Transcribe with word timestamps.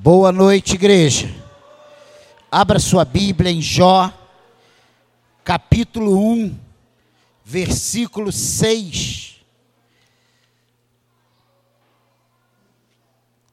Boa 0.00 0.30
noite, 0.30 0.76
igreja. 0.76 1.26
Abra 2.48 2.78
sua 2.78 3.04
Bíblia 3.04 3.50
em 3.50 3.60
Jó, 3.60 4.12
capítulo 5.42 6.24
1, 6.34 6.56
versículo 7.44 8.30
6. 8.30 9.40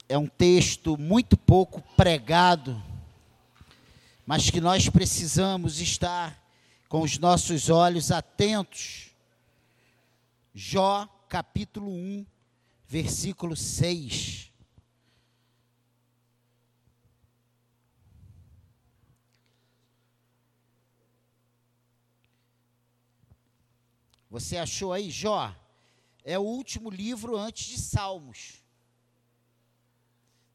É 0.07 0.15
um 0.19 0.27
texto 0.27 0.95
muito 0.95 1.35
pouco 1.35 1.81
pregado, 1.97 2.79
mas 4.23 4.51
que 4.51 4.61
nós 4.61 4.87
precisamos 4.87 5.81
estar 5.81 6.39
com 6.87 7.01
os 7.01 7.17
nossos 7.17 7.71
olhos 7.71 8.11
atentos. 8.11 9.09
Jó, 10.53 11.09
capítulo 11.27 11.89
1, 11.89 12.23
versículo 12.87 13.55
6. 13.55 14.44
Você 24.35 24.57
achou 24.57 24.91
aí, 24.91 25.09
Jó? 25.09 25.55
É 26.21 26.37
o 26.37 26.41
último 26.41 26.89
livro 26.89 27.37
antes 27.37 27.67
de 27.67 27.79
Salmos. 27.79 28.61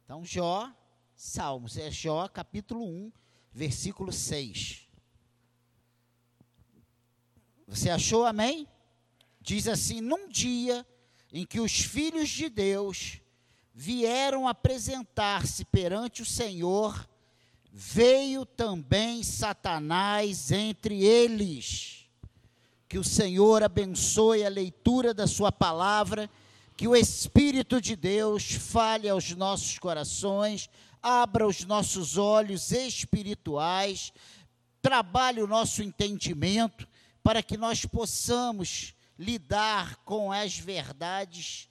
Então, 0.04 0.22
Jó, 0.22 0.70
Salmos, 1.16 1.78
é 1.78 1.90
Jó, 1.90 2.28
capítulo 2.28 2.86
1, 2.86 3.10
versículo 3.50 4.12
6. 4.12 4.86
Você 7.66 7.88
achou, 7.88 8.26
amém? 8.26 8.68
Diz 9.40 9.66
assim: 9.66 10.02
Num 10.02 10.28
dia 10.28 10.86
em 11.32 11.46
que 11.46 11.58
os 11.58 11.80
filhos 11.80 12.28
de 12.28 12.50
Deus 12.50 13.18
vieram 13.72 14.46
apresentar-se 14.46 15.64
perante 15.64 16.20
o 16.20 16.26
Senhor, 16.26 17.08
veio 17.72 18.44
também 18.44 19.22
Satanás 19.22 20.52
entre 20.52 21.02
eles 21.02 21.99
que 22.90 22.98
o 22.98 23.04
Senhor 23.04 23.62
abençoe 23.62 24.44
a 24.44 24.48
leitura 24.48 25.14
da 25.14 25.24
Sua 25.24 25.52
palavra, 25.52 26.28
que 26.76 26.88
o 26.88 26.96
Espírito 26.96 27.80
de 27.80 27.94
Deus 27.94 28.50
fale 28.50 29.08
aos 29.08 29.30
nossos 29.30 29.78
corações, 29.78 30.68
abra 31.00 31.46
os 31.46 31.64
nossos 31.64 32.18
olhos 32.18 32.72
espirituais, 32.72 34.12
trabalhe 34.82 35.40
o 35.40 35.46
nosso 35.46 35.84
entendimento, 35.84 36.88
para 37.22 37.44
que 37.44 37.56
nós 37.56 37.86
possamos 37.86 38.92
lidar 39.16 39.98
com 39.98 40.32
as 40.32 40.58
verdades 40.58 41.68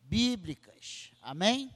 bíblicas. 0.00 1.10
Amém? 1.20 1.70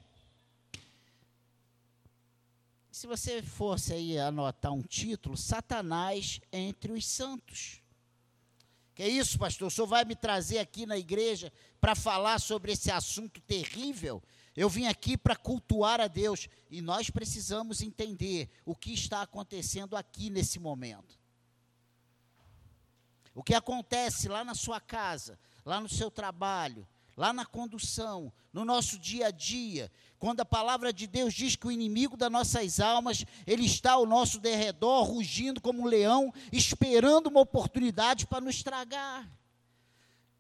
Se 2.91 3.07
você 3.07 3.43
fosse 3.43 3.93
aí 3.93 4.19
anotar 4.19 4.73
um 4.73 4.81
título, 4.81 5.37
Satanás 5.37 6.41
entre 6.51 6.91
os 6.93 7.07
santos. 7.07 7.82
Que 8.95 9.07
isso, 9.07 9.39
pastor? 9.39 9.69
O 9.69 9.71
senhor 9.71 9.87
vai 9.87 10.05
me 10.05 10.15
trazer 10.15 10.59
aqui 10.59 10.85
na 10.85 10.99
igreja 10.99 11.53
para 11.81 11.95
falar 11.95 12.39
sobre 12.39 12.73
esse 12.73 12.91
assunto 12.91 13.41
terrível? 13.41 14.23
Eu 14.55 14.69
vim 14.69 14.87
aqui 14.87 15.17
para 15.17 15.35
cultuar 15.35 16.01
a 16.01 16.09
Deus 16.09 16.49
e 16.71 16.83
nós 16.83 17.09
precisamos 17.09 17.81
entender 17.81 18.51
o 18.67 18.75
que 18.75 18.93
está 18.93 19.23
acontecendo 19.23 19.97
aqui 19.97 20.29
nesse 20.29 20.59
momento. 20.59 21.19
O 23.35 23.43
que 23.43 23.55
acontece 23.55 24.29
lá 24.29 24.45
na 24.45 24.55
sua 24.55 24.79
casa, 24.79 25.39
lá 25.65 25.81
no 25.81 25.89
seu 25.89 26.11
trabalho, 26.11 26.87
lá 27.17 27.33
na 27.33 27.45
condução, 27.45 28.33
no 28.53 28.65
nosso 28.65 28.99
dia 28.99 29.27
a 29.27 29.31
dia, 29.31 29.91
quando 30.19 30.41
a 30.41 30.45
palavra 30.45 30.93
de 30.93 31.07
Deus 31.07 31.35
diz 31.35 31.57
que 31.57 31.67
o 31.67 31.73
inimigo 31.73 32.17
das 32.17 32.31
nossas 32.31 32.79
almas, 32.81 33.25
ele 33.47 33.65
está 33.65 33.93
ao 33.93 34.07
nosso 34.07 34.39
derredor, 34.39 35.05
rugindo 35.05 35.61
como 35.61 35.83
um 35.83 35.87
leão, 35.87 36.33
esperando 36.53 37.29
uma 37.29 37.41
oportunidade 37.41 38.27
para 38.27 38.41
nos 38.41 38.63
tragar. 38.63 39.29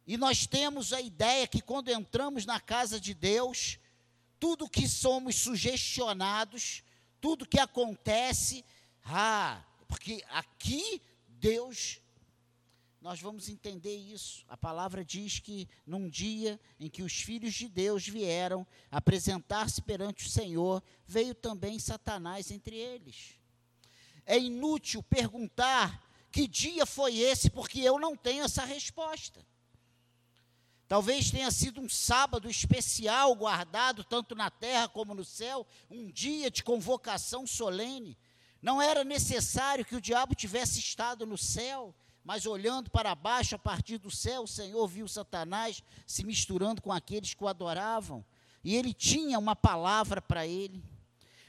E 0.07 0.17
nós 0.17 0.47
temos 0.47 0.93
a 0.93 1.01
ideia 1.01 1.47
que 1.47 1.61
quando 1.61 1.89
entramos 1.89 2.45
na 2.45 2.61
casa 2.61 3.01
de 3.01 3.15
Deus, 3.15 3.79
tudo 4.39 4.69
que 4.69 4.89
somos 4.89 5.37
sugestionados, 5.37 6.83
tudo 7.21 7.47
que 7.47 7.59
acontece, 7.59 8.65
ah, 9.05 9.63
porque 9.87 10.25
aqui 10.31 11.01
Deus 11.29 12.02
nós 13.03 13.21
vamos 13.21 13.49
entender 13.49 13.97
isso. 13.97 14.45
A 14.49 14.57
palavra 14.57 15.05
diz 15.05 15.41
que 15.41 15.69
num 15.85 16.09
dia 16.09 16.59
em 16.79 16.89
que 16.89 17.03
os 17.03 17.13
filhos 17.13 17.53
de 17.53 17.69
Deus 17.69 18.07
vieram 18.07 18.65
apresentar-se 18.93 19.83
perante 19.83 20.25
o 20.25 20.31
Senhor, 20.31 20.81
veio 21.05 21.35
também 21.35 21.81
Satanás 21.81 22.53
entre 22.53 22.77
eles. 22.77 23.35
É 24.25 24.39
inútil 24.39 25.03
perguntar 25.03 26.01
que 26.31 26.47
dia 26.47 26.87
foi 26.87 27.19
esse, 27.19 27.51
porque 27.51 27.81
eu 27.81 27.99
não 27.99 28.17
tenho 28.17 28.45
essa 28.45 28.65
resposta. 28.65 29.45
Talvez 30.87 31.29
tenha 31.29 31.51
sido 31.51 31.81
um 31.81 31.89
sábado 31.89 32.49
especial 32.49 33.35
guardado 33.35 34.05
tanto 34.05 34.37
na 34.37 34.49
terra 34.49 34.89
como 34.89 35.13
no 35.13 35.25
céu, 35.25 35.67
um 35.91 36.09
dia 36.09 36.53
de 36.53 36.63
convocação 36.63 37.49
solene. 37.49 38.17
Não 38.61 38.81
era 38.81 39.03
necessário 39.03 39.85
que 39.85 39.97
o 39.97 40.01
diabo 40.01 40.37
tivesse 40.37 40.79
estado 40.79 41.27
no 41.27 41.37
céu, 41.37 41.93
mas 42.25 42.47
olhando 42.47 42.91
para 42.91 43.15
baixo, 43.15 43.55
a 43.55 43.59
partir 43.59 43.99
do 43.99 44.11
céu, 44.11 44.43
o 44.43 44.49
Senhor 44.49 44.87
viu 44.87 45.09
Satanás 45.09 45.83
se 46.07 46.25
misturando 46.25 46.81
com 46.81 46.93
aqueles 46.93 47.35
que 47.35 47.43
o 47.43 47.49
adoravam. 47.49 48.25
E 48.63 48.77
ele 48.77 48.95
tinha 48.95 49.39
uma 49.39 49.57
palavra 49.57 50.23
para 50.23 50.47
ele. 50.47 50.85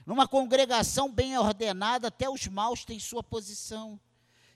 Numa 0.06 0.28
congregação 0.28 1.12
bem 1.12 1.38
ordenada, 1.38 2.08
até 2.08 2.30
os 2.30 2.48
maus 2.48 2.84
têm 2.84 3.00
sua 3.00 3.24
posição 3.24 4.00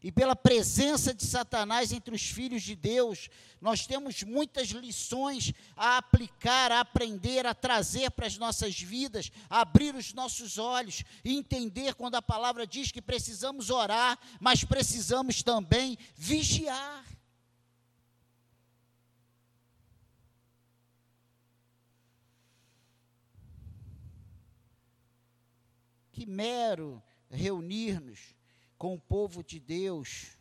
e 0.04 0.12
pela 0.12 0.36
presença 0.36 1.14
de 1.14 1.26
Satanás 1.26 1.92
entre 1.92 2.14
os 2.14 2.22
filhos 2.22 2.62
de 2.62 2.76
Deus, 2.76 3.30
nós 3.60 3.88
temos 3.88 4.22
muitas 4.22 4.70
lições 4.70 5.52
a 5.76 5.98
aplicar, 5.98 6.72
a 6.72 6.82
aprender, 6.82 7.48
a 7.48 7.56
trazer 7.56 8.12
para 8.12 8.28
as 8.28 8.38
nossas 8.38 8.80
vidas, 8.80 9.32
abrir 9.50 9.96
os 9.96 10.14
nossos 10.14 10.60
olhos 10.60 11.04
e 11.24 11.36
entender 11.36 11.96
quando 11.96 12.16
a 12.16 12.22
palavra 12.22 12.68
diz 12.68 12.92
que 12.92 13.02
precisamos 13.02 13.72
orar, 13.72 14.20
mas 14.40 14.64
precisamos 14.64 15.42
também 15.42 15.98
vigiar. 16.16 17.04
Que 26.12 26.26
mero 26.26 27.02
reunir-nos 27.30 28.37
com 28.78 28.94
o 28.94 29.00
povo 29.00 29.44
de 29.44 29.60
Deus, 29.60 30.38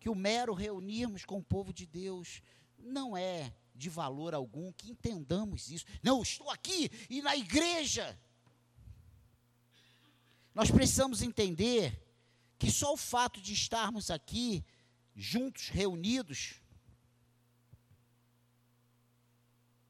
que 0.00 0.08
o 0.08 0.14
mero 0.14 0.54
reunirmos 0.54 1.24
com 1.24 1.38
o 1.38 1.44
povo 1.44 1.72
de 1.72 1.86
Deus 1.86 2.42
não 2.78 3.16
é 3.16 3.54
de 3.74 3.88
valor 3.88 4.34
algum, 4.34 4.72
que 4.72 4.90
entendamos 4.90 5.70
isso. 5.70 5.84
Não, 6.02 6.20
estou 6.22 6.50
aqui 6.50 6.90
e 7.08 7.22
na 7.22 7.36
igreja. 7.36 8.18
Nós 10.54 10.70
precisamos 10.70 11.22
entender 11.22 12.04
que 12.58 12.70
só 12.70 12.92
o 12.92 12.96
fato 12.96 13.40
de 13.40 13.52
estarmos 13.52 14.10
aqui, 14.10 14.64
juntos, 15.14 15.68
reunidos, 15.68 16.60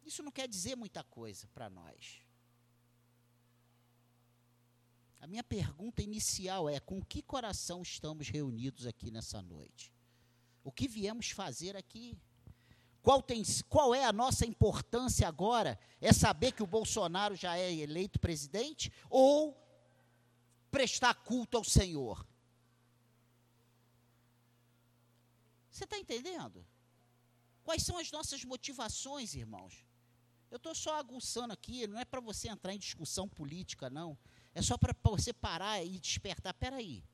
isso 0.05 0.23
não 0.23 0.31
quer 0.31 0.47
dizer 0.47 0.77
muita 0.77 1.03
coisa 1.03 1.47
para 1.49 1.71
nós. 1.71 2.21
A 5.18 5.18
minha 5.29 5.45
pergunta 5.45 6.03
inicial 6.03 6.69
é: 6.69 6.81
com 6.81 7.03
que 7.03 7.21
coração 7.21 7.83
estamos 7.83 8.29
reunidos 8.29 8.87
aqui 8.87 9.11
nessa 9.11 9.43
noite? 9.43 9.93
O 10.65 10.73
que 10.73 10.89
viemos 10.89 11.31
fazer 11.31 11.77
aqui? 11.77 12.19
Qual, 13.03 13.23
tem, 13.23 13.43
qual 13.69 13.95
é 13.95 14.05
a 14.05 14.13
nossa 14.13 14.47
importância 14.47 15.29
agora? 15.29 15.79
É 16.01 16.13
saber 16.13 16.53
que 16.53 16.63
o 16.63 16.67
Bolsonaro 16.67 17.37
já 17.37 17.57
é 17.57 17.73
eleito 17.73 18.19
presidente 18.19 18.93
ou 19.09 19.57
prestar 20.71 21.15
culto 21.15 21.59
ao 21.59 21.65
Senhor? 21.65 22.27
Você 25.71 25.85
está 25.85 25.99
entendendo? 25.99 26.67
Quais 27.63 27.83
são 27.83 27.99
as 27.99 28.11
nossas 28.11 28.45
motivações, 28.45 29.35
irmãos? 29.35 29.87
Eu 30.51 30.57
estou 30.57 30.75
só 30.75 30.99
aguçando 30.99 31.53
aqui, 31.53 31.87
não 31.87 31.99
é 31.99 32.05
para 32.05 32.21
você 32.21 32.49
entrar 32.49 32.75
em 32.75 32.79
discussão 32.79 33.29
política, 33.29 33.91
não. 33.91 34.19
É 34.55 34.63
só 34.63 34.77
para 34.77 34.95
você 35.05 35.33
parar 35.33 35.85
e 35.85 35.99
despertar. 35.99 36.55
Peraí. 36.55 37.05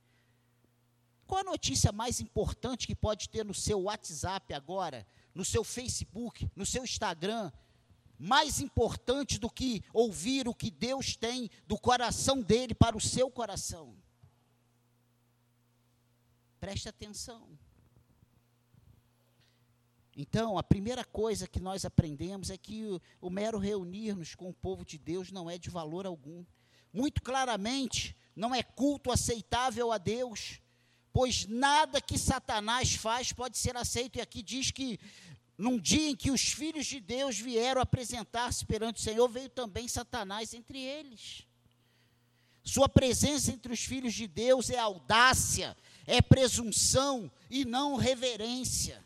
Qual 1.27 1.41
a 1.41 1.45
notícia 1.45 1.91
mais 1.93 2.21
importante 2.21 2.87
que 2.87 2.95
pode 2.95 3.29
ter 3.29 3.45
no 3.45 3.55
seu 3.55 3.83
WhatsApp 3.83 4.53
agora, 4.53 5.07
no 5.35 5.45
seu 5.45 5.65
Facebook, 5.65 6.51
no 6.55 6.67
seu 6.67 6.85
Instagram? 6.85 7.51
Mais 8.19 8.61
importante 8.61 9.39
do 9.39 9.51
que 9.51 9.83
ouvir 9.93 10.47
o 10.47 10.55
que 10.55 10.71
Deus 10.71 11.17
tem 11.17 11.51
do 11.67 11.79
coração 11.79 12.41
dele 12.41 12.75
para 12.75 12.97
o 12.97 13.01
seu 13.01 13.31
coração. 13.31 13.97
Preste 16.61 16.89
atenção. 16.89 17.59
Então, 20.17 20.57
a 20.57 20.63
primeira 20.63 21.05
coisa 21.05 21.49
que 21.49 21.59
nós 21.59 21.85
aprendemos 21.85 22.49
é 22.51 22.57
que 22.57 22.85
o, 22.85 23.01
o 23.21 23.29
mero 23.29 23.59
reunir-nos 23.59 24.35
com 24.35 24.49
o 24.49 24.55
povo 24.55 24.85
de 24.85 24.97
Deus 24.97 25.33
não 25.33 25.51
é 25.51 25.59
de 25.59 25.69
valor 25.71 26.07
algum. 26.07 26.45
Muito 26.95 27.21
claramente, 27.21 28.17
não 28.37 28.55
é 28.55 28.63
culto 28.63 29.11
aceitável 29.11 29.91
a 29.91 29.99
Deus, 29.99 30.61
pois 31.13 31.45
nada 31.47 32.01
que 32.01 32.17
Satanás 32.17 32.95
faz 32.95 33.33
pode 33.33 33.59
ser 33.59 33.77
aceito. 33.77 34.17
E 34.17 34.21
aqui 34.21 34.43
diz 34.43 34.71
que 34.71 35.01
num 35.59 35.79
dia 35.79 36.11
em 36.11 36.17
que 36.17 36.31
os 36.31 36.53
filhos 36.53 36.87
de 36.87 37.01
Deus 37.01 37.39
vieram 37.39 37.81
apresentar-se 37.81 38.65
perante 38.65 39.01
o 39.01 39.03
Senhor, 39.03 39.29
veio 39.29 39.49
também 39.49 39.89
Satanás 39.89 40.55
entre 40.55 40.79
eles. 40.79 41.47
Sua 42.63 42.89
presença 42.89 43.51
entre 43.53 43.73
os 43.73 43.81
filhos 43.81 44.15
de 44.15 44.27
Deus 44.27 44.71
é 44.71 44.79
audácia, 44.79 45.77
é 46.07 46.23
presunção 46.23 47.31
e 47.51 47.65
não 47.65 47.97
reverência. 47.97 49.05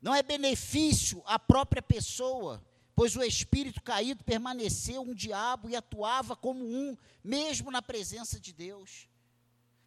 Não 0.00 0.14
é 0.14 0.22
benefício 0.22 1.22
à 1.24 1.38
própria 1.38 1.80
pessoa, 1.80 2.62
pois 2.94 3.16
o 3.16 3.22
espírito 3.22 3.82
caído 3.82 4.22
permaneceu 4.24 5.02
um 5.02 5.14
diabo 5.14 5.68
e 5.68 5.76
atuava 5.76 6.36
como 6.36 6.64
um, 6.64 6.96
mesmo 7.22 7.70
na 7.70 7.82
presença 7.82 8.38
de 8.38 8.52
Deus. 8.52 9.08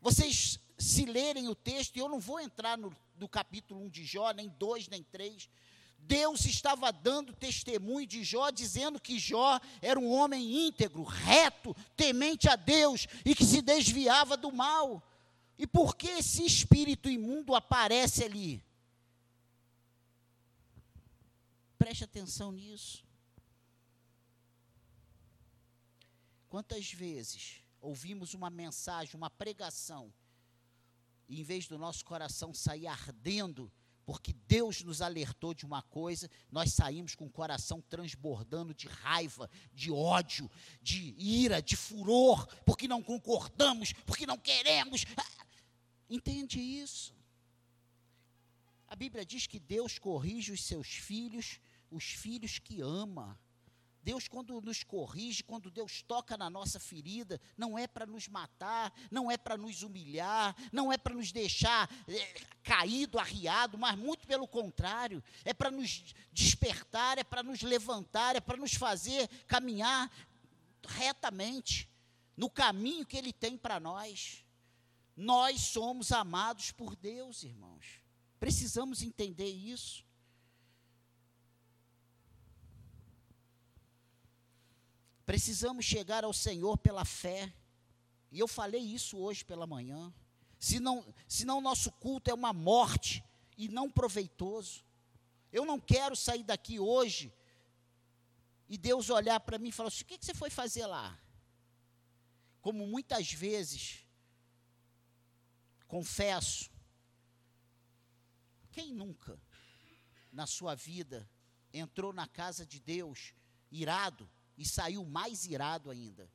Vocês, 0.01 0.59
se 0.77 1.05
lerem 1.05 1.47
o 1.47 1.55
texto, 1.55 1.95
e 1.95 1.99
eu 1.99 2.09
não 2.09 2.19
vou 2.19 2.39
entrar 2.39 2.77
no, 2.77 2.95
no 3.17 3.27
capítulo 3.27 3.81
1 3.85 3.89
de 3.89 4.05
Jó, 4.05 4.31
nem 4.31 4.49
2, 4.49 4.89
nem 4.89 5.03
3, 5.03 5.49
Deus 5.99 6.45
estava 6.45 6.91
dando 6.91 7.33
testemunho 7.33 8.05
de 8.05 8.23
Jó, 8.23 8.49
dizendo 8.49 8.99
que 8.99 9.19
Jó 9.19 9.59
era 9.81 9.99
um 9.99 10.09
homem 10.09 10.67
íntegro, 10.67 11.03
reto, 11.03 11.75
temente 11.95 12.47
a 12.47 12.55
Deus 12.55 13.07
e 13.25 13.33
que 13.33 13.43
se 13.43 13.61
desviava 13.61 14.37
do 14.37 14.51
mal. 14.51 15.03
E 15.57 15.65
por 15.65 15.95
que 15.95 16.07
esse 16.07 16.45
espírito 16.45 17.09
imundo 17.09 17.55
aparece 17.55 18.23
ali? 18.23 18.63
Preste 21.77 22.03
atenção 22.03 22.51
nisso. 22.51 23.05
Quantas 26.49 26.91
vezes 26.91 27.61
ouvimos 27.79 28.33
uma 28.33 28.49
mensagem, 28.49 29.15
uma 29.15 29.29
pregação, 29.29 30.13
e 31.27 31.39
em 31.41 31.43
vez 31.43 31.67
do 31.67 31.77
nosso 31.77 32.03
coração 32.05 32.53
sair 32.53 32.87
ardendo, 32.87 33.71
porque 34.05 34.31
Deus 34.47 34.81
nos 34.83 35.01
alertou 35.01 35.53
de 35.53 35.65
uma 35.65 35.81
coisa, 35.81 36.31
nós 36.49 36.71
saímos 36.71 37.13
com 37.13 37.25
o 37.25 37.29
coração 37.29 37.81
transbordando 37.81 38.73
de 38.73 38.87
raiva, 38.87 39.49
de 39.73 39.91
ódio, 39.91 40.49
de 40.81 41.13
ira, 41.17 41.61
de 41.61 41.75
furor, 41.75 42.47
porque 42.65 42.87
não 42.87 43.03
concordamos, 43.03 43.91
porque 44.05 44.25
não 44.25 44.37
queremos. 44.37 45.03
Ah, 45.17 45.45
entende 46.09 46.57
isso? 46.57 47.13
A 48.87 48.95
Bíblia 48.95 49.25
diz 49.25 49.45
que 49.45 49.59
Deus 49.59 49.99
corrige 49.99 50.53
os 50.53 50.63
seus 50.63 50.87
filhos, 50.87 51.59
os 51.91 52.03
filhos 52.03 52.59
que 52.59 52.81
ama. 52.81 53.39
Deus, 54.07 54.25
quando 54.25 54.61
nos 54.61 54.83
corrige, 54.83 55.43
quando 55.43 55.69
Deus 55.69 56.01
toca 56.01 56.37
na 56.37 56.49
nossa 56.49 56.79
ferida, 56.79 57.41
não 57.57 57.77
é 57.77 57.85
para 57.85 58.05
nos 58.05 58.29
matar, 58.29 58.93
não 59.11 59.29
é 59.29 59.37
para 59.37 59.57
nos 59.57 59.83
humilhar, 59.83 60.55
não 60.71 60.93
é 60.93 60.97
para 60.97 61.13
nos 61.13 61.33
deixar 61.33 61.89
é, 62.07 62.41
caído, 62.63 63.19
arriado, 63.19 63.77
mas 63.77 63.97
muito 63.97 64.25
pelo 64.25 64.47
contrário, 64.47 65.21
é 65.43 65.53
para 65.53 65.69
nos 65.69 66.15
despertar, 66.31 67.17
é 67.17 67.23
para 67.23 67.43
nos 67.43 67.61
levantar, 67.61 68.37
é 68.37 68.39
para 68.39 68.55
nos 68.55 68.73
fazer 68.75 69.27
caminhar 69.45 70.09
retamente 70.87 71.89
no 72.37 72.49
caminho 72.49 73.05
que 73.05 73.17
Ele 73.17 73.33
tem 73.33 73.57
para 73.57 73.77
nós. 73.77 74.45
Nós 75.17 75.59
somos 75.59 76.13
amados 76.13 76.71
por 76.71 76.95
Deus, 76.95 77.43
irmãos. 77.43 77.99
Precisamos 78.39 79.01
entender 79.01 79.49
isso. 79.49 80.06
Precisamos 85.27 85.83
chegar 85.83 86.23
ao 86.23 86.31
Senhor 86.31 86.77
pela 86.77 87.03
fé. 87.03 87.53
E 88.31 88.39
eu 88.39 88.47
falei 88.47 88.81
isso 88.81 89.17
hoje 89.17 89.43
pela 89.43 89.67
manhã. 89.67 90.13
Senão, 90.57 91.05
senão 91.27 91.59
nosso 91.59 91.91
culto 91.91 92.31
é 92.31 92.33
uma 92.33 92.53
morte 92.53 93.21
e 93.57 93.67
não 93.67 93.91
proveitoso. 93.91 94.85
Eu 95.51 95.65
não 95.65 95.81
quero 95.81 96.15
sair 96.15 96.43
daqui 96.43 96.79
hoje 96.79 97.33
e 98.69 98.77
Deus 98.77 99.09
olhar 99.09 99.41
para 99.41 99.57
mim 99.57 99.67
e 99.67 99.71
falar 99.73 99.89
assim: 99.89 100.03
o 100.03 100.05
que, 100.05 100.17
que 100.17 100.25
você 100.25 100.33
foi 100.33 100.49
fazer 100.49 100.85
lá? 100.85 101.19
Como 102.61 102.87
muitas 102.87 103.29
vezes, 103.29 104.05
confesso, 105.89 106.71
quem 108.71 108.93
nunca 108.93 109.37
na 110.31 110.47
sua 110.47 110.73
vida 110.73 111.29
entrou 111.73 112.13
na 112.13 112.29
casa 112.29 112.65
de 112.65 112.79
Deus 112.79 113.33
irado 113.69 114.29
e 114.57 114.65
saiu 114.65 115.05
mais 115.05 115.45
irado 115.45 115.91
ainda. 115.91 116.29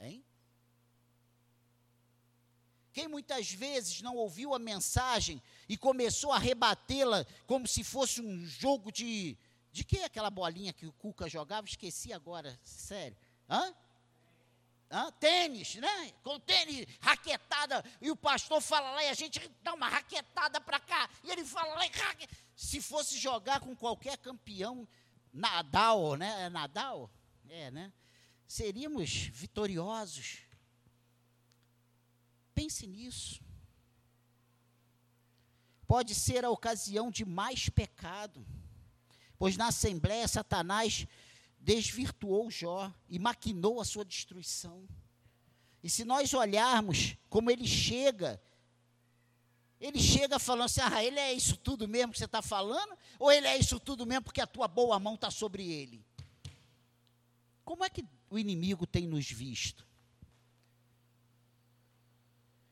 Hein? 0.00 0.24
Quem 2.92 3.08
muitas 3.08 3.50
vezes 3.50 4.00
não 4.02 4.16
ouviu 4.16 4.54
a 4.54 4.58
mensagem 4.58 5.42
e 5.68 5.76
começou 5.76 6.30
a 6.30 6.38
rebatê-la 6.38 7.26
como 7.44 7.66
se 7.66 7.82
fosse 7.82 8.20
um 8.20 8.46
jogo 8.46 8.92
de. 8.92 9.36
De 9.72 9.82
que 9.82 9.98
é 9.98 10.04
aquela 10.04 10.30
bolinha 10.30 10.72
que 10.72 10.86
o 10.86 10.92
Cuca 10.92 11.28
jogava? 11.28 11.66
Esqueci 11.66 12.12
agora, 12.12 12.56
sério. 12.62 13.16
Hã? 13.50 13.74
Hã? 14.88 15.10
Tênis, 15.18 15.74
né? 15.74 16.12
Com 16.22 16.38
tênis, 16.38 16.86
raquetada, 17.00 17.84
e 18.00 18.08
o 18.08 18.14
pastor 18.14 18.60
fala 18.60 18.92
lá 18.92 19.02
e 19.02 19.08
a 19.08 19.14
gente 19.14 19.40
dá 19.64 19.74
uma 19.74 19.88
raquetada 19.88 20.60
para 20.60 20.78
cá, 20.78 21.10
e 21.24 21.32
ele 21.32 21.44
fala 21.44 21.74
lá 21.74 21.84
e. 21.84 21.90
Se 22.54 22.80
fosse 22.80 23.18
jogar 23.18 23.58
com 23.58 23.74
qualquer 23.74 24.16
campeão, 24.18 24.86
Nadal, 25.34 26.14
né? 26.14 26.44
É 26.44 26.48
Nadal? 26.48 27.10
É, 27.48 27.70
né? 27.72 27.92
Seríamos 28.46 29.10
vitoriosos. 29.32 30.38
Pense 32.54 32.86
nisso. 32.86 33.42
Pode 35.88 36.14
ser 36.14 36.44
a 36.44 36.50
ocasião 36.50 37.10
de 37.10 37.24
mais 37.24 37.68
pecado, 37.68 38.46
pois 39.36 39.56
na 39.56 39.66
Assembleia 39.66 40.26
Satanás 40.28 41.06
desvirtuou 41.58 42.50
Jó 42.50 42.92
e 43.08 43.18
maquinou 43.18 43.80
a 43.80 43.84
sua 43.84 44.04
destruição. 44.04 44.88
E 45.82 45.90
se 45.90 46.04
nós 46.04 46.32
olharmos 46.32 47.16
como 47.28 47.50
ele 47.50 47.66
chega 47.66 48.40
ele 49.84 50.00
chega 50.00 50.38
falando 50.38 50.64
assim: 50.64 50.80
ah, 50.80 51.04
ele 51.04 51.20
é 51.20 51.30
isso 51.34 51.58
tudo 51.58 51.86
mesmo 51.86 52.12
que 52.12 52.18
você 52.18 52.24
está 52.24 52.40
falando? 52.40 52.96
Ou 53.18 53.30
ele 53.30 53.46
é 53.46 53.58
isso 53.58 53.78
tudo 53.78 54.06
mesmo 54.06 54.24
porque 54.24 54.40
a 54.40 54.46
tua 54.46 54.66
boa 54.66 54.98
mão 54.98 55.14
está 55.14 55.30
sobre 55.30 55.70
ele? 55.70 56.02
Como 57.62 57.84
é 57.84 57.90
que 57.90 58.02
o 58.30 58.38
inimigo 58.38 58.86
tem 58.86 59.06
nos 59.06 59.30
visto? 59.30 59.86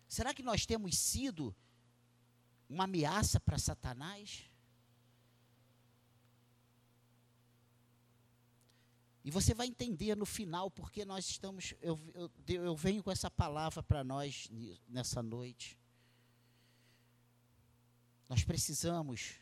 Será 0.09 0.33
que 0.33 0.43
nós 0.43 0.65
temos 0.65 0.97
sido 0.97 1.55
uma 2.67 2.85
ameaça 2.85 3.39
para 3.39 3.59
Satanás? 3.59 4.45
E 9.23 9.31
você 9.31 9.53
vai 9.53 9.67
entender 9.67 10.17
no 10.17 10.25
final 10.25 10.71
porque 10.71 11.05
nós 11.05 11.29
estamos. 11.29 11.75
Eu, 11.83 12.01
eu, 12.15 12.31
eu 12.65 12.75
venho 12.75 13.03
com 13.03 13.11
essa 13.11 13.31
palavra 13.31 13.83
para 13.83 14.03
nós 14.03 14.49
nessa 14.89 15.23
noite. 15.23 15.82
Nós 18.33 18.45
precisamos 18.45 19.35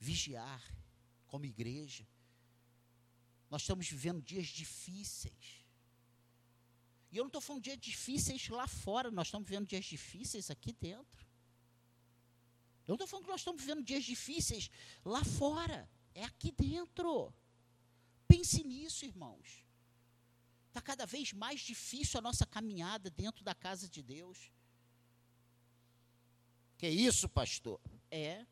vigiar 0.00 0.60
como 1.28 1.46
igreja. 1.46 2.04
Nós 3.48 3.62
estamos 3.62 3.88
vivendo 3.88 4.20
dias 4.20 4.48
difíceis. 4.48 5.64
E 7.12 7.16
eu 7.16 7.22
não 7.22 7.28
estou 7.28 7.40
falando 7.40 7.62
de 7.62 7.70
dias 7.70 7.78
difíceis 7.78 8.48
lá 8.48 8.66
fora, 8.66 9.12
nós 9.12 9.28
estamos 9.28 9.48
vivendo 9.48 9.68
dias 9.68 9.84
difíceis 9.84 10.50
aqui 10.50 10.72
dentro. 10.72 11.24
Eu 12.84 12.88
não 12.88 12.94
estou 12.96 13.06
falando 13.06 13.26
que 13.26 13.30
nós 13.30 13.42
estamos 13.42 13.62
vivendo 13.62 13.84
dias 13.84 14.02
difíceis 14.02 14.68
lá 15.04 15.22
fora, 15.22 15.88
é 16.16 16.24
aqui 16.24 16.50
dentro. 16.50 17.32
Pense 18.26 18.64
nisso, 18.64 19.04
irmãos. 19.04 19.64
Está 20.66 20.82
cada 20.82 21.06
vez 21.06 21.32
mais 21.32 21.60
difícil 21.60 22.18
a 22.18 22.22
nossa 22.22 22.44
caminhada 22.44 23.08
dentro 23.08 23.44
da 23.44 23.54
casa 23.54 23.88
de 23.88 24.02
Deus. 24.02 24.50
Que 26.76 26.88
isso, 26.88 27.28
pastor? 27.28 27.80
É. 28.10 28.44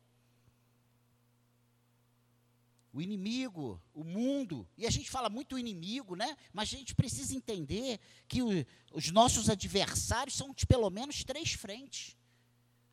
O 2.91 3.01
inimigo, 3.01 3.81
o 3.93 4.03
mundo, 4.03 4.69
e 4.77 4.85
a 4.85 4.89
gente 4.89 5.09
fala 5.09 5.27
muito 5.27 5.57
inimigo, 5.57 6.15
né? 6.15 6.37
Mas 6.51 6.71
a 6.73 6.77
gente 6.77 6.93
precisa 6.93 7.35
entender 7.35 7.99
que 8.27 8.43
o, 8.43 8.49
os 8.91 9.09
nossos 9.09 9.49
adversários 9.49 10.35
são 10.35 10.53
de 10.53 10.65
pelo 10.67 10.89
menos 10.91 11.23
três 11.23 11.53
frentes: 11.53 12.15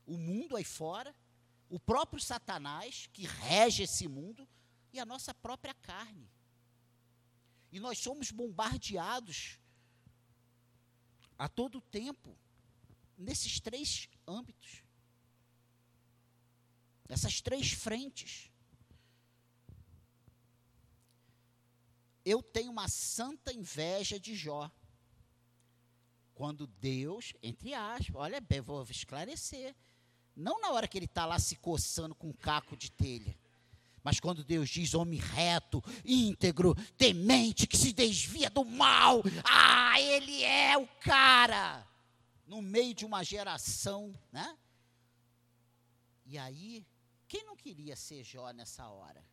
o 0.06 0.16
mundo 0.16 0.56
aí 0.56 0.64
fora, 0.64 1.14
o 1.68 1.78
próprio 1.78 2.20
Satanás, 2.20 3.10
que 3.12 3.26
rege 3.26 3.82
esse 3.82 4.08
mundo, 4.08 4.48
e 4.92 4.98
a 4.98 5.04
nossa 5.04 5.34
própria 5.34 5.74
carne. 5.74 6.30
E 7.70 7.78
nós 7.78 7.98
somos 7.98 8.30
bombardeados 8.30 9.60
a 11.38 11.48
todo 11.48 11.80
tempo 11.80 12.36
nesses 13.16 13.60
três 13.60 14.08
âmbitos. 14.26 14.82
Essas 17.10 17.40
três 17.40 17.72
frentes. 17.72 18.50
eu 22.24 22.42
tenho 22.42 22.70
uma 22.70 22.88
santa 22.88 23.52
inveja 23.52 24.18
de 24.18 24.34
Jó. 24.34 24.70
Quando 26.34 26.66
Deus, 26.66 27.34
entre 27.42 27.74
aspas, 27.74 28.14
olha 28.14 28.40
bem, 28.40 28.60
vou 28.60 28.82
esclarecer. 28.84 29.74
Não 30.34 30.60
na 30.60 30.70
hora 30.70 30.88
que 30.88 30.96
ele 30.96 31.04
está 31.04 31.26
lá 31.26 31.38
se 31.38 31.56
coçando 31.56 32.14
com 32.14 32.28
um 32.28 32.32
caco 32.32 32.76
de 32.76 32.90
telha. 32.90 33.36
Mas 34.02 34.18
quando 34.18 34.42
Deus 34.42 34.70
diz 34.70 34.94
homem 34.94 35.18
reto, 35.18 35.84
íntegro, 36.04 36.74
temente, 36.96 37.66
que 37.66 37.76
se 37.76 37.92
desvia 37.92 38.48
do 38.48 38.64
mal, 38.64 39.22
ah, 39.44 40.00
ele 40.00 40.42
é 40.42 40.78
o 40.78 40.86
cara. 41.00 41.86
No 42.46 42.62
meio 42.62 42.94
de 42.94 43.04
uma 43.04 43.22
geração, 43.22 44.14
né? 44.32 44.56
E 46.24 46.38
aí, 46.38 46.86
quem 47.30 47.44
não 47.44 47.54
queria 47.56 47.94
ser 47.94 48.24
Jó 48.24 48.50
nessa 48.50 48.88
hora? 48.88 49.24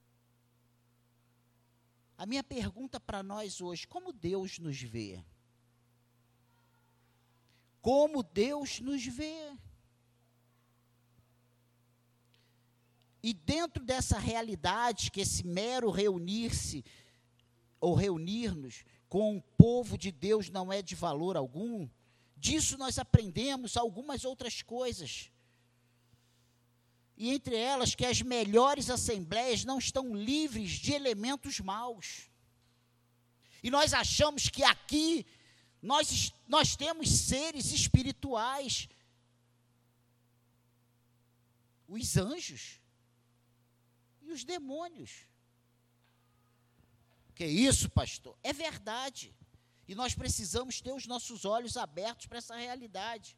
A 2.16 2.27
minha 2.27 2.44
pergunta 2.44 3.00
para 3.00 3.24
nós 3.24 3.60
hoje: 3.60 3.88
como 3.88 4.13
Deus 4.13 4.60
nos 4.60 4.80
vê? 4.80 5.25
Como 7.82 8.22
Deus 8.22 8.80
nos 8.82 9.04
vê? 9.04 9.51
E 13.24 13.34
dentro 13.34 13.84
dessa 13.84 14.20
realidade, 14.20 15.10
que 15.10 15.22
esse 15.22 15.44
mero 15.44 15.89
reunir-se 15.89 16.86
ou 17.80 17.96
reunir-nos 17.96 18.86
com 19.10 19.38
o 19.38 19.42
povo 19.42 19.98
de 19.98 20.12
Deus 20.12 20.51
não 20.51 20.72
é 20.72 20.84
de 20.84 20.94
valor 20.94 21.36
algum, 21.36 21.89
disso 22.36 22.77
nós 22.77 23.00
aprendemos 23.00 23.75
algumas 23.75 24.24
outras 24.24 24.62
coisas. 24.62 25.32
E 27.17 27.33
entre 27.33 27.55
elas, 27.55 27.95
que 27.95 28.05
as 28.05 28.21
melhores 28.21 28.89
assembleias 28.91 29.65
não 29.65 29.79
estão 29.79 30.15
livres 30.15 30.71
de 30.71 30.93
elementos 30.93 31.59
maus. 31.59 32.29
E 33.63 33.71
nós 33.71 33.91
achamos 33.93 34.50
que 34.50 34.63
aqui 34.63 35.25
nós, 35.81 36.31
nós 36.47 36.75
temos 36.75 37.09
seres 37.09 37.71
espirituais, 37.71 38.88
os 41.88 42.17
anjos 42.17 42.79
e 44.21 44.31
os 44.31 44.43
demônios. 44.43 45.25
Que 47.33 47.45
isso, 47.45 47.89
pastor? 47.89 48.38
É 48.43 48.53
verdade. 48.53 49.33
E 49.88 49.95
nós 49.95 50.13
precisamos 50.13 50.81
ter 50.81 50.91
os 50.91 51.07
nossos 51.07 51.45
olhos 51.45 51.77
abertos 51.77 52.25
para 52.27 52.39
essa 52.39 52.55
realidade. 52.55 53.38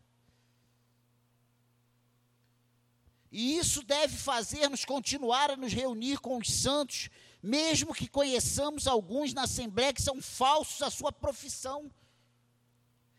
E 3.31 3.57
isso 3.57 3.83
deve 3.83 4.17
fazer-nos 4.17 4.83
continuar 4.83 5.51
a 5.51 5.55
nos 5.55 5.71
reunir 5.71 6.19
com 6.19 6.37
os 6.37 6.51
santos, 6.51 7.09
mesmo 7.41 7.93
que 7.93 8.07
conheçamos 8.07 8.87
alguns 8.87 9.33
na 9.33 9.43
Assembleia 9.43 9.93
que 9.93 10.01
são 10.01 10.21
falsos 10.21 10.81
à 10.81 10.89
sua 10.89 11.11
profissão. 11.11 11.91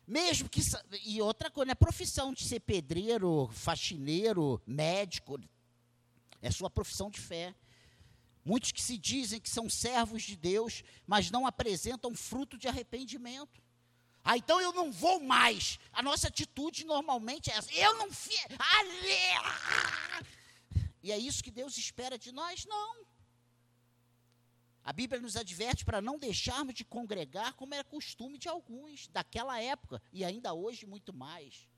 Mesmo 0.06 0.48
que. 0.48 0.60
E 1.04 1.22
outra 1.22 1.48
coisa, 1.48 1.66
não 1.66 1.72
é 1.72 1.76
profissão 1.76 2.34
de 2.34 2.44
ser 2.44 2.58
pedreiro, 2.60 3.48
faxineiro, 3.52 4.60
médico. 4.66 5.38
É 6.42 6.50
sua 6.50 6.68
profissão 6.68 7.08
de 7.08 7.20
fé. 7.20 7.54
Muitos 8.44 8.72
que 8.72 8.82
se 8.82 8.98
dizem 8.98 9.38
que 9.38 9.48
são 9.48 9.68
servos 9.68 10.24
de 10.24 10.34
Deus, 10.34 10.82
mas 11.06 11.30
não 11.30 11.46
apresentam 11.46 12.12
fruto 12.14 12.58
de 12.58 12.66
arrependimento. 12.66 13.62
Ah, 14.22 14.36
então 14.36 14.60
eu 14.60 14.72
não 14.72 14.92
vou 14.92 15.20
mais. 15.20 15.78
A 15.92 16.02
nossa 16.02 16.28
atitude 16.28 16.84
normalmente 16.84 17.50
é 17.50 17.54
essa. 17.54 17.72
Eu 17.72 17.94
não 17.96 18.10
fiz. 18.12 18.46
E 21.02 21.10
é 21.10 21.18
isso 21.18 21.42
que 21.42 21.50
Deus 21.50 21.78
espera 21.78 22.18
de 22.18 22.30
nós? 22.30 22.66
Não. 22.66 23.06
A 24.84 24.92
Bíblia 24.92 25.20
nos 25.20 25.36
adverte 25.36 25.84
para 25.84 26.00
não 26.00 26.18
deixarmos 26.18 26.74
de 26.74 26.84
congregar 26.84 27.54
como 27.54 27.74
era 27.74 27.84
costume 27.84 28.38
de 28.38 28.48
alguns 28.48 29.08
daquela 29.08 29.60
época 29.60 30.02
e 30.12 30.24
ainda 30.24 30.52
hoje 30.52 30.86
muito 30.86 31.12
mais. 31.12 31.68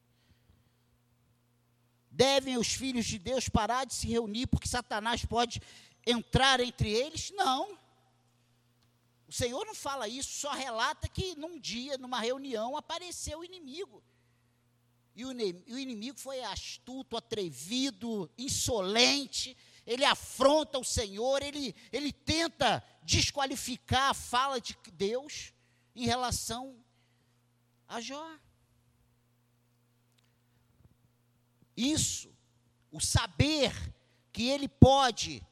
Devem 2.10 2.56
os 2.58 2.72
filhos 2.72 3.06
de 3.06 3.18
Deus 3.18 3.48
parar 3.48 3.84
de 3.84 3.94
se 3.94 4.06
reunir 4.06 4.46
porque 4.46 4.68
Satanás 4.68 5.24
pode 5.24 5.60
entrar 6.06 6.60
entre 6.60 6.90
eles? 6.90 7.30
Não. 7.30 7.78
O 9.32 9.34
Senhor 9.34 9.64
não 9.64 9.74
fala 9.74 10.06
isso, 10.06 10.40
só 10.40 10.52
relata 10.52 11.08
que 11.08 11.34
num 11.36 11.58
dia, 11.58 11.96
numa 11.96 12.20
reunião, 12.20 12.76
apareceu 12.76 13.38
o 13.38 13.44
inimigo. 13.44 14.04
E 15.16 15.24
o 15.24 15.78
inimigo 15.78 16.18
foi 16.18 16.42
astuto, 16.42 17.16
atrevido, 17.16 18.30
insolente, 18.36 19.56
ele 19.86 20.04
afronta 20.04 20.78
o 20.78 20.84
Senhor, 20.84 21.42
ele, 21.42 21.74
ele 21.90 22.12
tenta 22.12 22.84
desqualificar 23.02 24.10
a 24.10 24.14
fala 24.14 24.60
de 24.60 24.76
Deus 24.92 25.54
em 25.96 26.04
relação 26.04 26.76
a 27.88 28.02
Jó. 28.02 28.38
Isso, 31.74 32.30
o 32.90 33.00
saber 33.00 33.72
que 34.30 34.42
ele 34.50 34.68
pode 34.68 35.42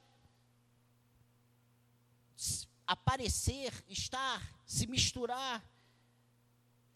aparecer, 2.90 3.73
estar, 3.88 4.42
se 4.66 4.85
misturar, 4.88 5.64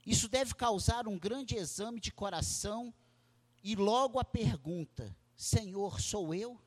isso 0.04 0.28
deve 0.28 0.52
causar 0.52 1.06
um 1.06 1.16
grande 1.16 1.54
exame 1.54 2.00
de 2.00 2.10
coração 2.10 2.92
e 3.62 3.76
logo 3.76 4.18
a 4.18 4.24
pergunta: 4.24 5.16
Senhor, 5.36 6.00
sou 6.00 6.34
eu? 6.34 6.60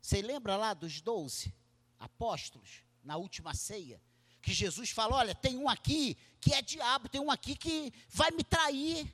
Você 0.00 0.22
lembra 0.22 0.56
lá 0.56 0.72
dos 0.72 1.02
doze 1.02 1.54
apóstolos, 1.98 2.82
na 3.04 3.18
última 3.18 3.52
ceia? 3.52 4.00
Que 4.40 4.54
Jesus 4.54 4.88
falou: 4.88 5.18
olha, 5.18 5.34
tem 5.34 5.58
um 5.58 5.68
aqui 5.68 6.16
que 6.40 6.54
é 6.54 6.62
diabo, 6.62 7.06
tem 7.06 7.20
um 7.20 7.30
aqui 7.30 7.54
que 7.54 7.92
vai 8.08 8.30
me 8.30 8.42
trair. 8.42 9.12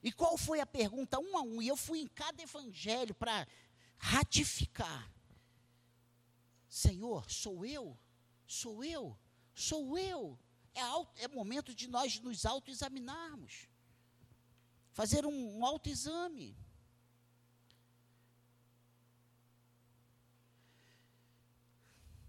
E 0.00 0.12
qual 0.12 0.38
foi 0.38 0.60
a 0.60 0.66
pergunta? 0.66 1.18
Um 1.18 1.36
a 1.36 1.42
um. 1.42 1.60
E 1.60 1.66
eu 1.66 1.76
fui 1.76 1.98
em 1.98 2.06
cada 2.06 2.40
evangelho 2.40 3.16
para 3.16 3.48
ratificar. 3.98 5.10
Senhor, 6.70 7.28
sou 7.28 7.66
eu? 7.66 7.98
Sou 8.46 8.84
eu? 8.84 9.18
Sou 9.52 9.98
eu? 9.98 10.38
É, 10.72 10.80
auto, 10.80 11.12
é 11.20 11.26
momento 11.26 11.74
de 11.74 11.88
nós 11.88 12.20
nos 12.20 12.46
autoexaminarmos. 12.46 13.68
Fazer 14.92 15.26
um, 15.26 15.58
um 15.58 15.66
autoexame. 15.66 16.56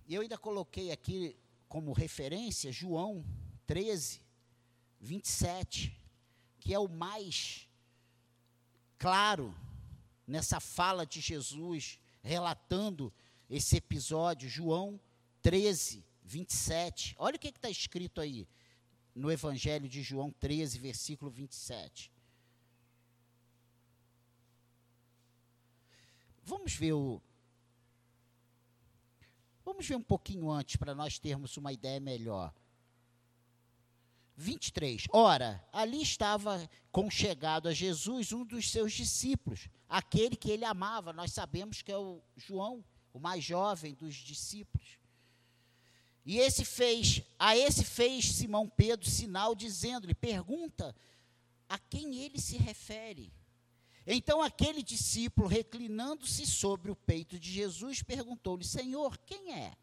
E 0.07 0.15
eu 0.15 0.24
ainda 0.24 0.39
coloquei 0.39 0.91
aqui 0.91 1.38
como 1.69 1.93
referência 1.93 2.71
João 2.71 3.24
13, 3.67 4.21
27, 5.00 5.95
que 6.60 6.74
é 6.74 6.79
o 6.79 6.89
mais 6.89 7.69
claro 8.98 9.55
nessa 10.25 10.60
fala 10.60 11.05
de 11.05 11.21
Jesus, 11.21 12.00
relatando 12.24 13.13
esse 13.51 13.75
episódio, 13.75 14.50
João 14.50 15.00
13, 15.41 16.03
27. 16.24 17.15
Olha 17.20 17.36
o 17.36 17.39
que 17.39 17.50
está 17.50 17.70
escrito 17.70 18.22
aí 18.22 18.48
no 19.13 19.29
Evangelho 19.29 19.89
de 19.89 20.01
João 20.01 20.31
13, 20.31 20.79
versículo 20.79 21.29
27. 21.29 22.12
Vamos 26.43 26.74
ver 26.74 26.93
o, 26.93 27.22
Vamos 29.63 29.86
ver 29.86 29.96
um 29.96 30.01
pouquinho 30.01 30.50
antes 30.50 30.75
para 30.75 30.96
nós 30.96 31.20
termos 31.20 31.55
uma 31.58 31.72
ideia 31.72 32.00
melhor. 32.00 32.53
23. 34.36 35.05
Ora, 35.12 35.63
ali 35.72 36.01
estava 36.01 36.70
conchegado 36.91 37.70
a 37.70 37.74
Jesus 37.74 38.34
um 38.34 38.43
dos 38.43 38.72
seus 38.72 38.91
discípulos, 38.91 39.70
aquele 39.88 40.36
que 40.36 40.50
ele 40.50 40.65
amava. 40.65 41.13
Nós 41.13 41.31
sabemos 41.31 41.81
que 41.81 41.91
é 41.91 41.98
o 41.98 42.22
João, 42.36 42.84
o 43.13 43.20
mais 43.20 43.44
jovem 43.44 43.94
dos 43.94 44.15
discípulos. 44.15 45.00
E 46.25 46.38
esse 46.38 46.63
fez, 46.63 47.22
a 47.38 47.58
esse 47.58 47.84
fez 47.84 48.32
Simão 48.34 48.68
Pedro 48.68 49.10
sinal 49.10 49.56
dizendo-lhe: 49.56 50.13
"Pergunta 50.13 50.96
a 51.68 51.80
quem 51.80 52.18
ele 52.18 52.39
se 52.39 52.58
refere?" 52.58 53.34
Então 54.06 54.41
aquele 54.41 54.82
discípulo, 54.82 55.48
reclinando-se 55.48 56.46
sobre 56.46 56.91
o 56.91 56.96
peito 56.96 57.39
de 57.39 57.51
Jesus, 57.51 58.01
perguntou-lhe: 58.01 58.63
Senhor, 58.63 59.18
quem 59.20 59.53
é? 59.53 59.74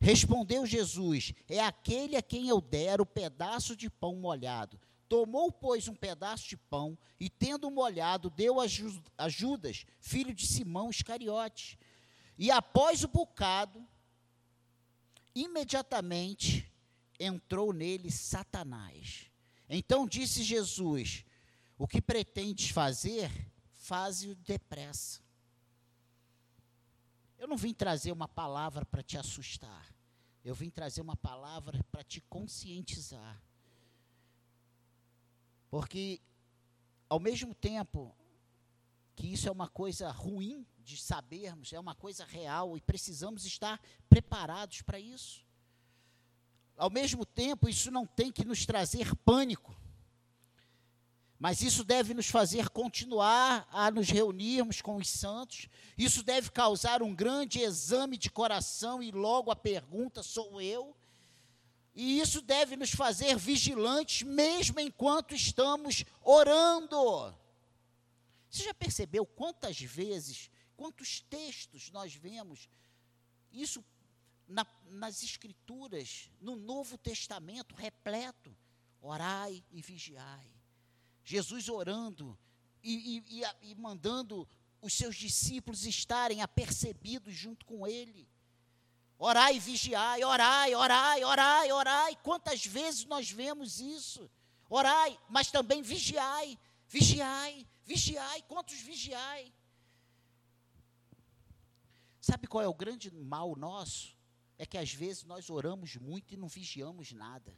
Respondeu 0.00 0.66
Jesus: 0.66 1.32
É 1.48 1.60
aquele 1.60 2.16
a 2.16 2.22
quem 2.22 2.48
eu 2.48 2.60
der 2.60 3.00
o 3.00 3.06
pedaço 3.06 3.76
de 3.76 3.88
pão 3.88 4.16
molhado. 4.16 4.78
Tomou, 5.08 5.52
pois, 5.52 5.88
um 5.88 5.94
pedaço 5.94 6.48
de 6.48 6.56
pão 6.56 6.96
e, 7.20 7.28
tendo 7.28 7.70
molhado, 7.70 8.30
deu 8.30 8.58
a 8.58 9.28
Judas, 9.28 9.84
filho 10.00 10.34
de 10.34 10.46
Simão 10.46 10.88
Iscariotes. 10.88 11.76
E 12.38 12.50
após 12.50 13.04
o 13.04 13.08
bocado, 13.08 13.86
imediatamente 15.34 16.70
entrou 17.18 17.72
nele 17.72 18.10
Satanás. 18.10 19.30
Então 19.68 20.06
disse 20.06 20.42
Jesus: 20.42 21.24
o 21.78 21.86
que 21.86 22.00
pretendes 22.00 22.70
fazer, 22.70 23.30
faze-o 23.72 24.34
depressa. 24.36 25.20
Eu 27.38 27.48
não 27.48 27.56
vim 27.56 27.74
trazer 27.74 28.12
uma 28.12 28.28
palavra 28.28 28.84
para 28.84 29.02
te 29.02 29.18
assustar. 29.18 29.92
Eu 30.44 30.54
vim 30.54 30.70
trazer 30.70 31.00
uma 31.00 31.16
palavra 31.16 31.84
para 31.90 32.04
te 32.04 32.20
conscientizar. 32.20 33.40
Porque, 35.70 36.20
ao 37.08 37.18
mesmo 37.18 37.54
tempo 37.54 38.14
que 39.14 39.32
isso 39.32 39.48
é 39.48 39.52
uma 39.52 39.68
coisa 39.68 40.10
ruim 40.10 40.66
de 40.78 40.96
sabermos, 40.96 41.72
é 41.72 41.78
uma 41.78 41.94
coisa 41.94 42.24
real 42.24 42.76
e 42.76 42.80
precisamos 42.80 43.44
estar 43.44 43.80
preparados 44.08 44.82
para 44.82 44.98
isso. 44.98 45.44
Ao 46.76 46.90
mesmo 46.90 47.24
tempo, 47.24 47.68
isso 47.68 47.90
não 47.90 48.06
tem 48.06 48.32
que 48.32 48.44
nos 48.44 48.66
trazer 48.66 49.14
pânico. 49.16 49.76
Mas 51.38 51.60
isso 51.60 51.82
deve 51.84 52.14
nos 52.14 52.28
fazer 52.28 52.68
continuar 52.68 53.68
a 53.72 53.90
nos 53.90 54.08
reunirmos 54.08 54.80
com 54.80 54.96
os 54.96 55.08
santos. 55.08 55.68
Isso 55.98 56.22
deve 56.22 56.50
causar 56.50 57.02
um 57.02 57.12
grande 57.12 57.60
exame 57.60 58.16
de 58.16 58.30
coração 58.30 59.02
e 59.02 59.10
logo 59.10 59.50
a 59.50 59.56
pergunta: 59.56 60.22
sou 60.22 60.60
eu? 60.60 60.96
E 61.94 62.20
isso 62.20 62.40
deve 62.40 62.76
nos 62.76 62.92
fazer 62.92 63.36
vigilantes, 63.36 64.22
mesmo 64.22 64.80
enquanto 64.80 65.34
estamos 65.34 66.04
orando. 66.22 67.34
Você 68.52 68.64
já 68.64 68.74
percebeu 68.74 69.24
quantas 69.24 69.80
vezes, 69.80 70.50
quantos 70.76 71.20
textos 71.20 71.90
nós 71.90 72.14
vemos 72.14 72.68
isso 73.50 73.82
na, 74.46 74.66
nas 74.90 75.22
Escrituras, 75.22 76.28
no 76.38 76.54
Novo 76.54 76.98
Testamento, 76.98 77.74
repleto? 77.74 78.54
Orai 79.00 79.64
e 79.72 79.80
vigiai. 79.80 80.52
Jesus 81.24 81.70
orando 81.70 82.38
e, 82.82 83.24
e, 83.30 83.70
e, 83.70 83.74
mandando 83.74 84.46
os 84.82 84.92
seus 84.92 85.16
discípulos 85.16 85.86
estarem 85.86 86.42
apercebidos 86.42 87.34
junto 87.34 87.64
com 87.64 87.86
ele. 87.86 88.28
Orai 89.18 89.56
e 89.56 89.60
vigiai, 89.60 90.22
orai, 90.22 90.74
orai, 90.74 91.24
orai, 91.24 91.72
orai. 91.72 92.16
Quantas 92.16 92.66
vezes 92.66 93.06
nós 93.06 93.30
vemos 93.30 93.80
isso? 93.80 94.30
Orai, 94.68 95.18
mas 95.30 95.50
também 95.50 95.80
vigiai, 95.80 96.58
vigiai, 96.86 97.66
vigiai. 97.92 98.42
Quantos 98.52 98.78
vigiai? 98.80 99.52
Sabe 102.20 102.46
qual 102.46 102.62
é 102.64 102.68
o 102.68 102.80
grande 102.82 103.10
mal 103.10 103.54
nosso? 103.56 104.16
É 104.58 104.64
que 104.64 104.78
às 104.78 104.92
vezes 104.92 105.24
nós 105.24 105.50
oramos 105.50 105.96
muito 105.96 106.32
e 106.32 106.36
não 106.36 106.48
vigiamos 106.48 107.12
nada. 107.12 107.52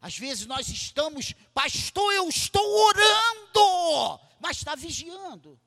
Às 0.00 0.16
vezes 0.18 0.46
nós 0.46 0.68
estamos, 0.68 1.32
pastor, 1.54 2.12
eu 2.12 2.28
estou 2.28 2.66
orando, 2.88 4.20
mas 4.40 4.58
está 4.58 4.74
vigiando. 4.74 5.58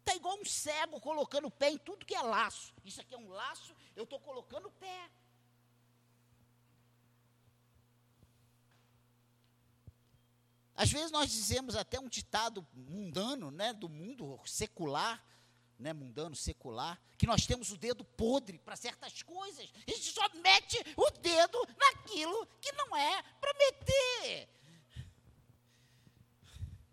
Está 0.00 0.14
igual 0.16 0.38
um 0.38 0.44
cego 0.44 1.00
colocando 1.00 1.46
o 1.46 1.50
pé 1.50 1.70
em 1.70 1.78
tudo 1.78 2.06
que 2.06 2.14
é 2.14 2.22
laço. 2.22 2.74
Isso 2.84 3.00
aqui 3.00 3.14
é 3.14 3.18
um 3.18 3.28
laço, 3.28 3.74
eu 3.94 4.04
estou 4.04 4.20
colocando 4.20 4.66
o 4.66 4.72
pé. 4.72 5.10
Às 10.78 10.92
vezes 10.92 11.10
nós 11.10 11.28
dizemos 11.28 11.74
até 11.74 11.98
um 11.98 12.08
ditado 12.08 12.64
mundano, 12.72 13.50
né, 13.50 13.72
do 13.72 13.88
mundo 13.88 14.38
secular, 14.46 15.20
né, 15.76 15.92
mundano, 15.92 16.36
secular, 16.36 17.02
que 17.18 17.26
nós 17.26 17.44
temos 17.44 17.72
o 17.72 17.76
dedo 17.76 18.04
podre 18.04 18.60
para 18.60 18.76
certas 18.76 19.20
coisas. 19.24 19.68
A 19.84 19.90
gente 19.90 20.12
só 20.12 20.22
mete 20.34 20.78
o 20.96 21.10
dedo 21.10 21.58
naquilo 21.76 22.46
que 22.60 22.70
não 22.74 22.96
é 22.96 23.20
para 23.40 23.52
meter. 23.54 24.48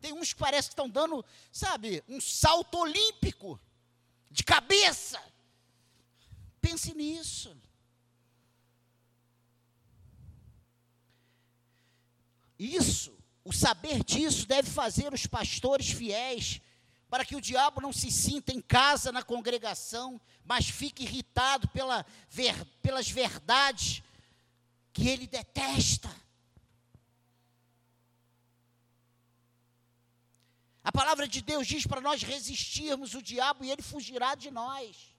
Tem 0.01 0.13
uns 0.13 0.33
que 0.33 0.39
parece 0.39 0.69
que 0.69 0.73
estão 0.73 0.89
dando, 0.89 1.23
sabe, 1.51 2.03
um 2.09 2.19
salto 2.19 2.79
olímpico 2.79 3.61
de 4.31 4.43
cabeça. 4.43 5.21
Pense 6.59 6.91
nisso. 6.95 7.55
Isso, 12.57 13.14
o 13.45 13.53
saber 13.53 14.03
disso 14.03 14.47
deve 14.47 14.69
fazer 14.69 15.13
os 15.13 15.27
pastores 15.27 15.91
fiéis 15.91 16.59
para 17.07 17.23
que 17.23 17.35
o 17.35 17.41
diabo 17.41 17.79
não 17.79 17.93
se 17.93 18.11
sinta 18.11 18.51
em 18.51 18.59
casa 18.59 19.11
na 19.11 19.21
congregação, 19.21 20.19
mas 20.43 20.67
fique 20.67 21.03
irritado 21.03 21.67
pela 21.67 22.03
ver, 22.27 22.65
pelas 22.81 23.07
verdades 23.07 24.01
que 24.91 25.07
ele 25.07 25.27
detesta. 25.27 26.09
A 30.83 30.91
palavra 30.91 31.27
de 31.27 31.41
Deus 31.41 31.67
diz 31.67 31.85
para 31.85 32.01
nós 32.01 32.23
resistirmos 32.23 33.13
o 33.13 33.21
diabo 33.21 33.63
e 33.63 33.71
ele 33.71 33.83
fugirá 33.83 34.33
de 34.33 34.49
nós. 34.49 35.15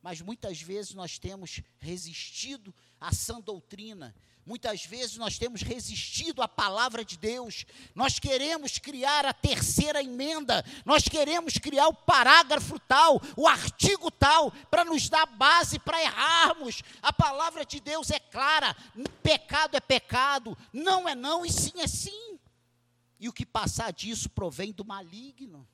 Mas 0.00 0.20
muitas 0.20 0.60
vezes 0.62 0.94
nós 0.94 1.18
temos 1.18 1.60
resistido 1.78 2.74
à 2.98 3.12
sã 3.12 3.40
doutrina, 3.40 4.14
Muitas 4.46 4.84
vezes 4.84 5.16
nós 5.16 5.36
temos 5.36 5.62
resistido 5.62 6.40
à 6.40 6.46
palavra 6.46 7.04
de 7.04 7.16
Deus, 7.16 7.66
nós 7.96 8.20
queremos 8.20 8.78
criar 8.78 9.26
a 9.26 9.32
terceira 9.32 10.00
emenda, 10.00 10.64
nós 10.84 11.02
queremos 11.08 11.54
criar 11.54 11.88
o 11.88 11.92
parágrafo 11.94 12.78
tal, 12.78 13.20
o 13.36 13.48
artigo 13.48 14.08
tal, 14.08 14.52
para 14.70 14.84
nos 14.84 15.08
dar 15.08 15.26
base 15.26 15.80
para 15.80 16.00
errarmos. 16.00 16.80
A 17.02 17.12
palavra 17.12 17.66
de 17.66 17.80
Deus 17.80 18.08
é 18.12 18.20
clara: 18.20 18.76
pecado 19.20 19.76
é 19.76 19.80
pecado, 19.80 20.56
não 20.72 21.08
é 21.08 21.16
não 21.16 21.44
e 21.44 21.50
sim 21.50 21.80
é 21.80 21.88
sim. 21.88 22.38
E 23.18 23.28
o 23.28 23.32
que 23.32 23.44
passar 23.44 23.92
disso 23.92 24.30
provém 24.30 24.70
do 24.70 24.84
maligno. 24.84 25.68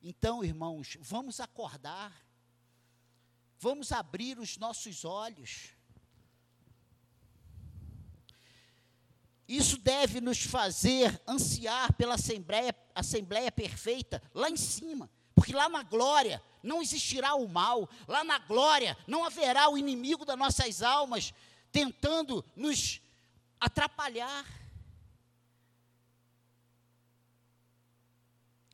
Então, 0.00 0.44
irmãos, 0.44 0.96
vamos 1.00 1.40
acordar, 1.40 2.12
vamos 3.58 3.90
abrir 3.90 4.38
os 4.38 4.56
nossos 4.56 5.04
olhos 5.04 5.76
Isso 9.48 9.78
deve 9.78 10.20
nos 10.20 10.42
fazer 10.42 11.18
ansiar 11.26 11.94
pela 11.94 12.16
assembleia, 12.16 12.76
assembleia 12.94 13.50
perfeita 13.50 14.22
lá 14.34 14.50
em 14.50 14.56
cima, 14.58 15.08
porque 15.34 15.54
lá 15.54 15.70
na 15.70 15.82
glória 15.82 16.42
não 16.62 16.82
existirá 16.82 17.34
o 17.34 17.48
mal, 17.48 17.88
lá 18.06 18.22
na 18.22 18.38
glória 18.38 18.94
não 19.06 19.24
haverá 19.24 19.70
o 19.70 19.78
inimigo 19.78 20.26
das 20.26 20.36
nossas 20.36 20.82
almas 20.82 21.32
tentando 21.72 22.44
nos 22.54 23.00
atrapalhar. 23.58 24.44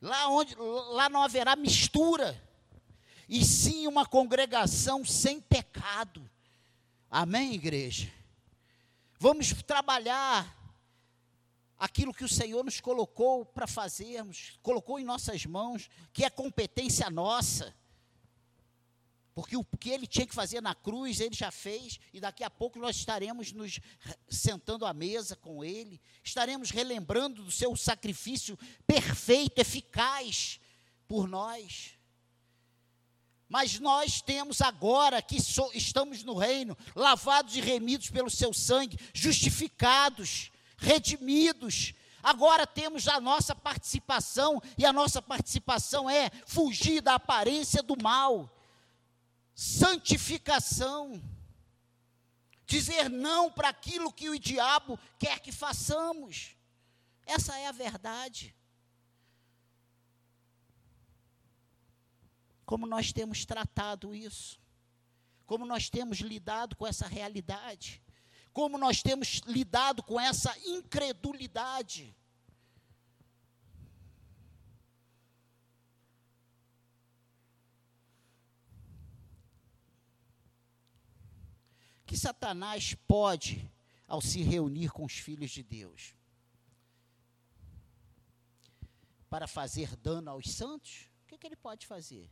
Lá 0.01 0.29
onde 0.29 0.57
lá 0.57 1.09
não 1.09 1.23
haverá 1.23 1.55
mistura, 1.55 2.43
e 3.29 3.45
sim 3.45 3.87
uma 3.87 4.05
congregação 4.05 5.05
sem 5.05 5.41
pecado. 5.41 6.29
Amém, 7.09 7.55
igreja? 7.55 8.13
Vamos 9.21 9.53
trabalhar 9.63 10.64
aquilo 11.85 12.15
que 12.15 12.25
o 12.25 12.29
Senhor 12.29 12.65
nos 12.65 12.81
colocou 12.81 13.45
para 13.45 13.67
fazermos, 13.67 14.59
colocou 14.63 14.99
em 14.99 15.05
nossas 15.05 15.45
mãos, 15.45 15.91
que 16.15 16.25
é 16.25 16.31
competência 16.31 17.11
nossa. 17.11 17.75
Porque 19.35 19.55
o 19.55 19.63
que 19.79 19.91
ele 19.91 20.07
tinha 20.07 20.27
que 20.27 20.35
fazer 20.35 20.63
na 20.63 20.75
cruz, 20.75 21.21
ele 21.21 21.35
já 21.35 21.51
fez, 21.51 22.01
e 22.11 22.21
daqui 22.21 22.43
a 22.43 22.49
pouco 22.49 22.79
nós 22.79 22.97
estaremos 22.97 23.53
nos 23.53 23.81
sentando 24.31 24.87
à 24.87 24.95
mesa 24.95 25.37
com 25.37 25.63
ele, 25.63 26.01
estaremos 26.23 26.71
relembrando 26.71 27.45
do 27.45 27.51
seu 27.51 27.77
sacrifício 27.77 28.59
perfeito, 28.87 29.59
eficaz 29.59 30.59
por 31.07 31.29
nós. 31.29 31.99
Mas 33.47 33.79
nós 33.79 34.23
temos 34.23 34.63
agora 34.63 35.21
que 35.21 35.39
so, 35.39 35.71
estamos 35.75 36.23
no 36.23 36.35
reino, 36.35 36.75
lavados 36.97 37.55
e 37.55 37.61
remidos 37.61 38.09
pelo 38.09 38.31
seu 38.31 38.55
sangue, 38.55 38.99
justificados, 39.13 40.51
redimidos. 40.77 41.95
Agora 42.23 42.67
temos 42.67 43.07
a 43.07 43.21
nossa 43.21 43.55
participação, 43.55 44.63
e 44.79 44.87
a 44.87 44.93
nossa 44.93 45.21
participação 45.21 46.09
é 46.09 46.31
fugir 46.47 47.01
da 47.01 47.17
aparência 47.17 47.83
do 47.83 48.01
mal, 48.03 48.51
santificação, 49.55 51.23
dizer 52.67 53.11
não 53.11 53.53
para 53.53 53.69
aquilo 53.69 54.13
que 54.13 54.31
o 54.31 54.39
diabo 54.39 54.99
quer 55.19 55.41
que 55.41 55.53
façamos. 55.53 56.57
Essa 57.27 57.59
é 57.59 57.67
a 57.67 57.73
verdade. 57.73 58.55
Como 62.65 62.87
nós 62.87 63.13
temos 63.13 63.45
tratado 63.45 64.15
isso? 64.15 64.59
Como 65.47 65.67
nós 65.67 65.91
temos 65.91 66.19
lidado 66.19 66.75
com 66.75 66.87
essa 66.87 67.07
realidade? 67.07 68.03
Como 68.55 68.79
nós 68.79 69.03
temos 69.03 69.43
lidado 69.47 70.03
com 70.03 70.19
essa 70.19 70.57
incredulidade. 70.67 72.17
Que 82.07 82.17
Satanás 82.17 82.95
pode 83.07 83.71
ao 84.09 84.23
se 84.23 84.43
reunir 84.43 84.91
com 84.91 85.05
os 85.05 85.19
filhos 85.19 85.51
de 85.51 85.63
Deus. 85.63 86.15
para 89.35 89.49
fazer 89.49 89.97
dano 89.97 90.31
aos 90.31 90.49
santos, 90.49 91.11
o 91.25 91.27
que, 91.27 91.37
que 91.37 91.45
ele 91.45 91.57
pode 91.57 91.89
fazer? 91.89 92.31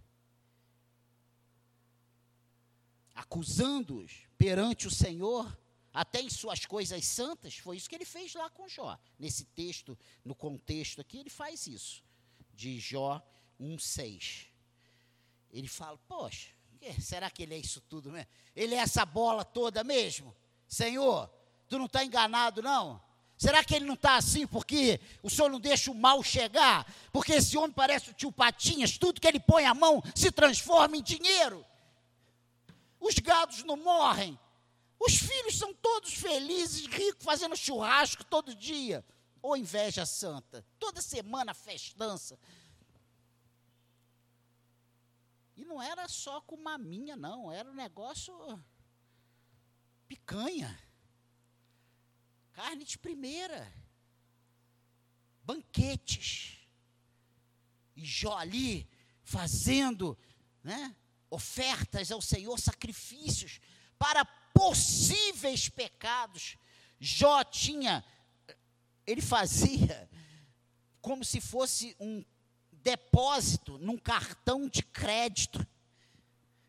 Acusando-os 3.13 4.29
perante 4.39 4.87
o 4.87 4.91
Senhor, 4.91 5.59
até 5.93 6.21
em 6.21 6.31
suas 6.31 6.65
coisas 6.65 7.05
santas, 7.05 7.57
foi 7.57 7.77
isso 7.77 7.89
que 7.89 7.95
ele 7.95 8.05
fez 8.05 8.35
lá 8.35 8.49
com 8.49 8.69
Jó. 8.69 8.99
Nesse 9.19 9.45
texto, 9.45 9.99
no 10.25 10.35
contexto 10.35 11.01
aqui, 11.01 11.19
ele 11.19 11.31
faz 11.31 11.67
isso, 11.67 12.03
de 12.55 12.81
Jó 12.81 13.23
1,6. 13.61 14.47
Ele 15.51 15.69
fala: 15.69 15.99
Poxa, 16.09 16.49
será 16.99 17.31
que 17.31 17.43
ele 17.43 17.55
é 17.55 17.59
isso 17.59 17.81
tudo 17.83 18.11
mesmo? 18.11 18.29
Ele 18.57 18.75
é 18.75 18.79
essa 18.79 19.05
bola 19.05 19.45
toda 19.45 19.85
mesmo? 19.85 20.35
Senhor, 20.67 21.31
tu 21.69 21.79
não 21.79 21.87
está 21.87 22.03
enganado, 22.03 22.63
não? 22.63 23.03
Será 23.37 23.65
que 23.65 23.75
ele 23.75 23.85
não 23.85 23.95
está 23.95 24.17
assim 24.17 24.47
porque 24.47 25.01
o 25.23 25.29
senhor 25.29 25.51
não 25.51 25.59
deixa 25.59 25.91
o 25.91 25.95
mal 25.95 26.23
chegar? 26.23 26.87
Porque 27.13 27.33
esse 27.33 27.59
homem 27.59 27.73
parece 27.73 28.11
o 28.11 28.15
tio 28.15 28.31
Patinhas, 28.31 28.97
tudo 28.97 29.21
que 29.21 29.27
ele 29.27 29.41
põe 29.41 29.67
a 29.67 29.75
mão 29.75 30.03
se 30.15 30.31
transforma 30.31 30.97
em 30.97 31.03
dinheiro. 31.03 31.67
Os 33.01 33.15
gados 33.17 33.65
não 33.65 33.77
morrem. 33.77 34.39
Os 35.05 35.17
filhos 35.17 35.59
são 35.59 35.75
todos 35.75 36.15
felizes, 36.15 36.87
ricos, 36.87 37.25
fazendo 37.25 37.57
churrasco 37.57 38.23
todo 38.23 38.55
dia. 38.55 39.05
Ou 39.43 39.57
inveja 39.57 40.07
santa. 40.07 40.65
Toda 40.79 41.03
semana 41.03 41.53
festança. 41.53 42.39
E 45.57 45.65
não 45.65 45.83
era 45.83 46.07
só 46.07 46.41
com 46.43 46.57
maminha, 46.57 47.17
não. 47.17 47.51
Era 47.51 47.69
um 47.69 47.75
negócio 47.75 48.33
picanha. 50.07 50.79
Carne 52.53 52.85
de 52.85 52.97
primeira. 52.97 53.73
Banquetes. 55.43 56.59
E 57.97 58.05
Jó 58.05 58.39
ali 58.39 58.89
fazendo 59.25 60.17
né, 60.63 60.95
ofertas 61.29 62.13
ao 62.13 62.23
Senhor, 62.23 62.57
sacrifícios 62.61 63.59
para 63.99 64.25
possíveis 64.53 65.69
pecados. 65.69 66.57
Jó 67.01 67.43
tinha, 67.45 68.05
ele 69.07 69.21
fazia 69.21 70.09
como 71.01 71.25
se 71.25 71.41
fosse 71.41 71.97
um 71.99 72.25
depósito 72.71 73.79
num 73.79 73.99
cartão 73.99 74.69
de 74.69 74.83
crédito 74.83 75.67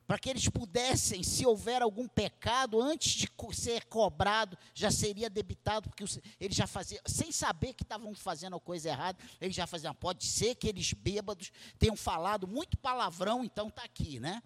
para 0.05 0.19
que 0.19 0.29
eles 0.29 0.47
pudessem, 0.49 1.23
se 1.23 1.45
houver 1.45 1.81
algum 1.81 2.07
pecado, 2.07 2.81
antes 2.81 3.13
de 3.13 3.29
ser 3.53 3.85
cobrado, 3.85 4.57
já 4.73 4.91
seria 4.91 5.29
debitado, 5.29 5.89
porque 5.89 6.03
eles 6.39 6.55
já 6.55 6.67
faziam, 6.67 7.01
sem 7.05 7.31
saber 7.31 7.73
que 7.73 7.83
estavam 7.83 8.13
fazendo 8.13 8.55
a 8.55 8.59
coisa 8.59 8.89
errada, 8.89 9.17
eles 9.39 9.55
já 9.55 9.65
faziam. 9.65 9.95
Pode 9.95 10.25
ser 10.25 10.55
que 10.55 10.67
eles 10.67 10.91
bêbados 10.93 11.51
tenham 11.79 11.95
falado 11.95 12.47
muito 12.47 12.77
palavrão, 12.77 13.43
então 13.43 13.69
está 13.69 13.83
aqui, 13.83 14.19
né? 14.19 14.43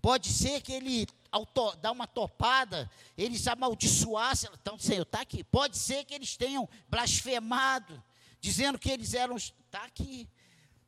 Pode 0.00 0.28
ser 0.28 0.62
que 0.62 0.72
ele, 0.72 1.06
ao 1.30 1.44
to, 1.44 1.76
dar 1.76 1.92
uma 1.92 2.06
topada, 2.06 2.90
eles 3.16 3.46
amaldiçoassem, 3.46 4.50
então, 4.54 4.78
Senhor, 4.78 5.02
está 5.02 5.20
aqui. 5.20 5.44
Pode 5.44 5.76
ser 5.76 6.04
que 6.04 6.14
eles 6.14 6.36
tenham 6.36 6.68
blasfemado, 6.88 8.02
dizendo 8.40 8.78
que 8.78 8.90
eles 8.90 9.14
eram, 9.14 9.36
está 9.36 9.84
aqui. 9.84 10.28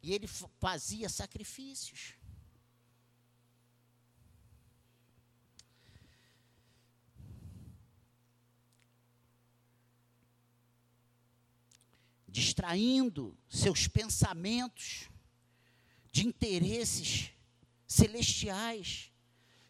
E 0.02 0.12
ele 0.12 0.26
fazia 0.58 1.08
sacrifícios. 1.08 2.14
distraindo 12.32 13.36
seus 13.46 13.86
pensamentos 13.86 15.10
de 16.10 16.26
interesses 16.26 17.30
celestiais 17.92 19.10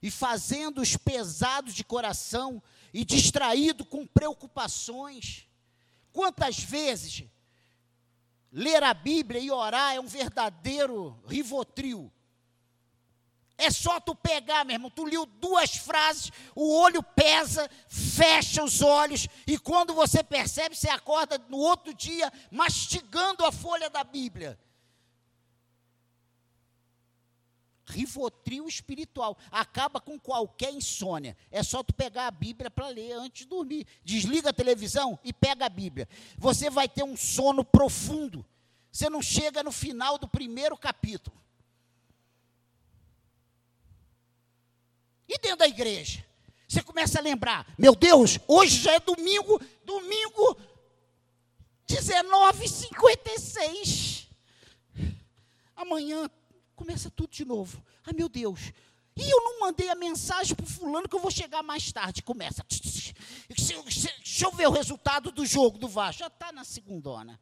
e 0.03 0.11
fazendo-os 0.11 0.97
pesados 0.97 1.75
de 1.75 1.85
coração 1.85 2.63
e 2.93 3.05
distraído 3.05 3.85
com 3.85 4.07
preocupações. 4.07 5.47
Quantas 6.13 6.59
vezes 6.59 7.25
ler 8.51 8.83
a 8.83 8.93
Bíblia 8.93 9.41
e 9.41 9.51
orar 9.51 9.95
é 9.95 10.01
um 10.01 10.07
verdadeiro 10.07 11.23
rivotril? 11.27 12.13
É 13.57 13.71
só 13.71 14.01
tu 14.01 14.15
pegar, 14.15 14.65
meu 14.65 14.75
irmão, 14.75 14.91
tu 14.91 15.05
leu 15.05 15.25
duas 15.25 15.77
frases, 15.77 16.33
o 16.55 16.75
olho 16.75 17.01
pesa, 17.01 17.71
fecha 17.87 18.65
os 18.65 18.83
olhos, 18.83 19.29
e 19.47 19.57
quando 19.57 19.95
você 19.95 20.25
percebe, 20.25 20.75
você 20.75 20.89
acorda 20.89 21.39
no 21.49 21.59
outro 21.59 21.95
dia 21.95 22.33
mastigando 22.51 23.45
a 23.45 23.53
folha 23.53 23.89
da 23.89 24.03
Bíblia. 24.03 24.59
Rivotril 27.87 28.69
espiritual. 28.69 29.37
Acaba 29.51 30.01
com 30.01 30.19
qualquer 30.19 30.73
insônia. 30.73 31.37
É 31.51 31.63
só 31.63 31.83
tu 31.83 31.93
pegar 31.93 32.27
a 32.27 32.31
Bíblia 32.31 32.71
para 32.71 32.89
ler 32.89 33.13
antes 33.13 33.43
de 33.43 33.49
dormir. 33.49 33.87
Desliga 34.05 34.51
a 34.51 34.53
televisão 34.53 35.19
e 35.25 35.33
pega 35.33 35.67
a 35.67 35.69
Bíblia. 35.69 36.09
Você 36.39 36.71
vai 36.71 36.89
ter 36.89 37.03
um 37.03 37.17
sono 37.17 37.65
profundo. 37.65 38.45
Você 38.91 39.09
não 39.09 39.23
chega 39.23 39.63
no 39.63 39.73
final 39.73 40.19
do 40.19 40.29
primeiro 40.29 40.77
capítulo. 40.77 41.37
E 45.29 45.39
dentro 45.39 45.59
da 45.59 45.69
igreja? 45.69 46.25
Você 46.69 46.83
começa 46.83 47.19
a 47.19 47.23
lembrar, 47.23 47.67
meu 47.77 47.95
Deus, 47.95 48.39
hoje 48.49 48.81
já 48.81 48.93
é 48.93 49.01
domingo, 49.01 49.61
domingo 49.85 50.57
19h56. 51.87 54.27
Amanhã 55.77 56.31
começa 56.75 57.11
tudo 57.11 57.31
de 57.31 57.45
novo. 57.45 57.83
Ai 58.05 58.13
meu 58.13 58.29
Deus. 58.29 58.73
E 59.15 59.31
eu 59.31 59.41
não 59.43 59.61
mandei 59.61 59.91
a 59.91 59.95
mensagem 59.95 60.57
para 60.57 60.65
fulano 60.65 61.09
que 61.09 61.15
eu 61.15 61.21
vou 61.21 61.31
chegar 61.31 61.63
mais 61.63 61.93
tarde. 61.93 62.23
Começa. 62.23 62.65
Deixa 63.49 64.47
eu 64.47 64.53
ver 64.53 64.69
o 64.69 64.73
resultado 64.73 65.31
do 65.31 65.45
jogo 65.45 65.79
do 65.79 65.89
Vasco. 65.89 66.21
Já 66.21 66.29
está 66.29 66.51
na 66.51 66.65
segundona. 66.65 67.39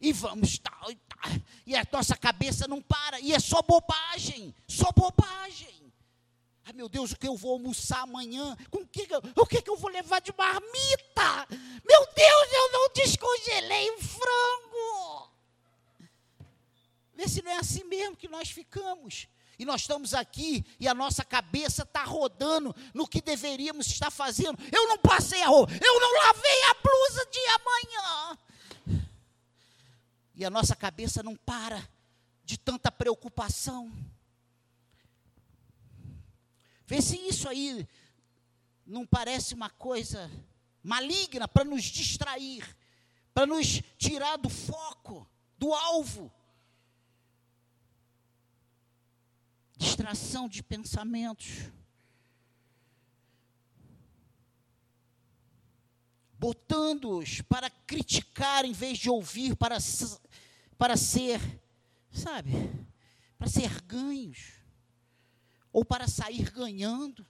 E 0.00 0.12
vamos 0.12 0.58
tal, 0.58 0.90
e. 0.90 0.98
E 1.66 1.74
a 1.74 1.86
nossa 1.90 2.16
cabeça 2.16 2.68
não 2.68 2.80
para. 2.82 3.20
E 3.20 3.32
é 3.32 3.38
só 3.38 3.62
bobagem. 3.62 4.54
Só 4.68 4.92
bobagem. 4.92 5.92
Ai 6.66 6.72
meu 6.72 6.88
Deus, 6.88 7.12
o 7.12 7.16
que 7.16 7.28
eu 7.28 7.36
vou 7.36 7.52
almoçar 7.52 8.00
amanhã? 8.00 8.56
Com 8.70 8.86
que, 8.86 9.06
o 9.36 9.46
que, 9.46 9.62
que 9.62 9.70
eu 9.70 9.76
vou 9.76 9.90
levar 9.90 10.20
de 10.20 10.32
marmita? 10.36 11.46
Meu 11.84 12.06
Deus, 12.14 12.52
eu 12.52 12.72
não 12.72 12.92
descongelei 12.94 13.90
o 13.90 13.98
frango. 13.98 15.33
Vê 17.14 17.28
se 17.28 17.42
não 17.42 17.50
é 17.50 17.56
assim 17.58 17.84
mesmo 17.84 18.16
que 18.16 18.28
nós 18.28 18.50
ficamos. 18.50 19.28
E 19.58 19.64
nós 19.64 19.82
estamos 19.82 20.14
aqui 20.14 20.64
e 20.80 20.88
a 20.88 20.94
nossa 20.94 21.24
cabeça 21.24 21.82
está 21.82 22.02
rodando 22.02 22.74
no 22.92 23.06
que 23.06 23.20
deveríamos 23.20 23.86
estar 23.86 24.10
fazendo. 24.10 24.58
Eu 24.72 24.88
não 24.88 24.98
passei 24.98 25.42
a 25.42 25.46
roupa, 25.46 25.72
eu 25.72 26.00
não 26.00 26.12
lavei 26.26 26.62
a 26.70 26.74
blusa 26.82 27.26
de 27.30 27.38
amanhã. 27.48 28.38
E 30.34 30.44
a 30.44 30.50
nossa 30.50 30.74
cabeça 30.74 31.22
não 31.22 31.36
para 31.36 31.88
de 32.44 32.58
tanta 32.58 32.90
preocupação. 32.90 33.92
Vê 36.86 37.00
se 37.00 37.16
isso 37.16 37.48
aí 37.48 37.88
não 38.84 39.06
parece 39.06 39.54
uma 39.54 39.70
coisa 39.70 40.30
maligna 40.82 41.48
para 41.48 41.64
nos 41.64 41.84
distrair, 41.84 42.64
para 43.32 43.46
nos 43.46 43.80
tirar 43.96 44.36
do 44.36 44.50
foco, 44.50 45.26
do 45.56 45.72
alvo. 45.72 46.32
Distração 49.76 50.48
de 50.48 50.62
pensamentos. 50.62 51.70
Botando-os 56.38 57.40
para 57.42 57.70
criticar 57.70 58.64
em 58.64 58.72
vez 58.72 58.98
de 58.98 59.08
ouvir, 59.08 59.56
para, 59.56 59.78
para 60.76 60.96
ser, 60.96 61.40
sabe, 62.10 62.50
para 63.38 63.48
ser 63.48 63.80
ganhos 63.82 64.52
ou 65.72 65.84
para 65.84 66.06
sair 66.06 66.50
ganhando. 66.50 67.26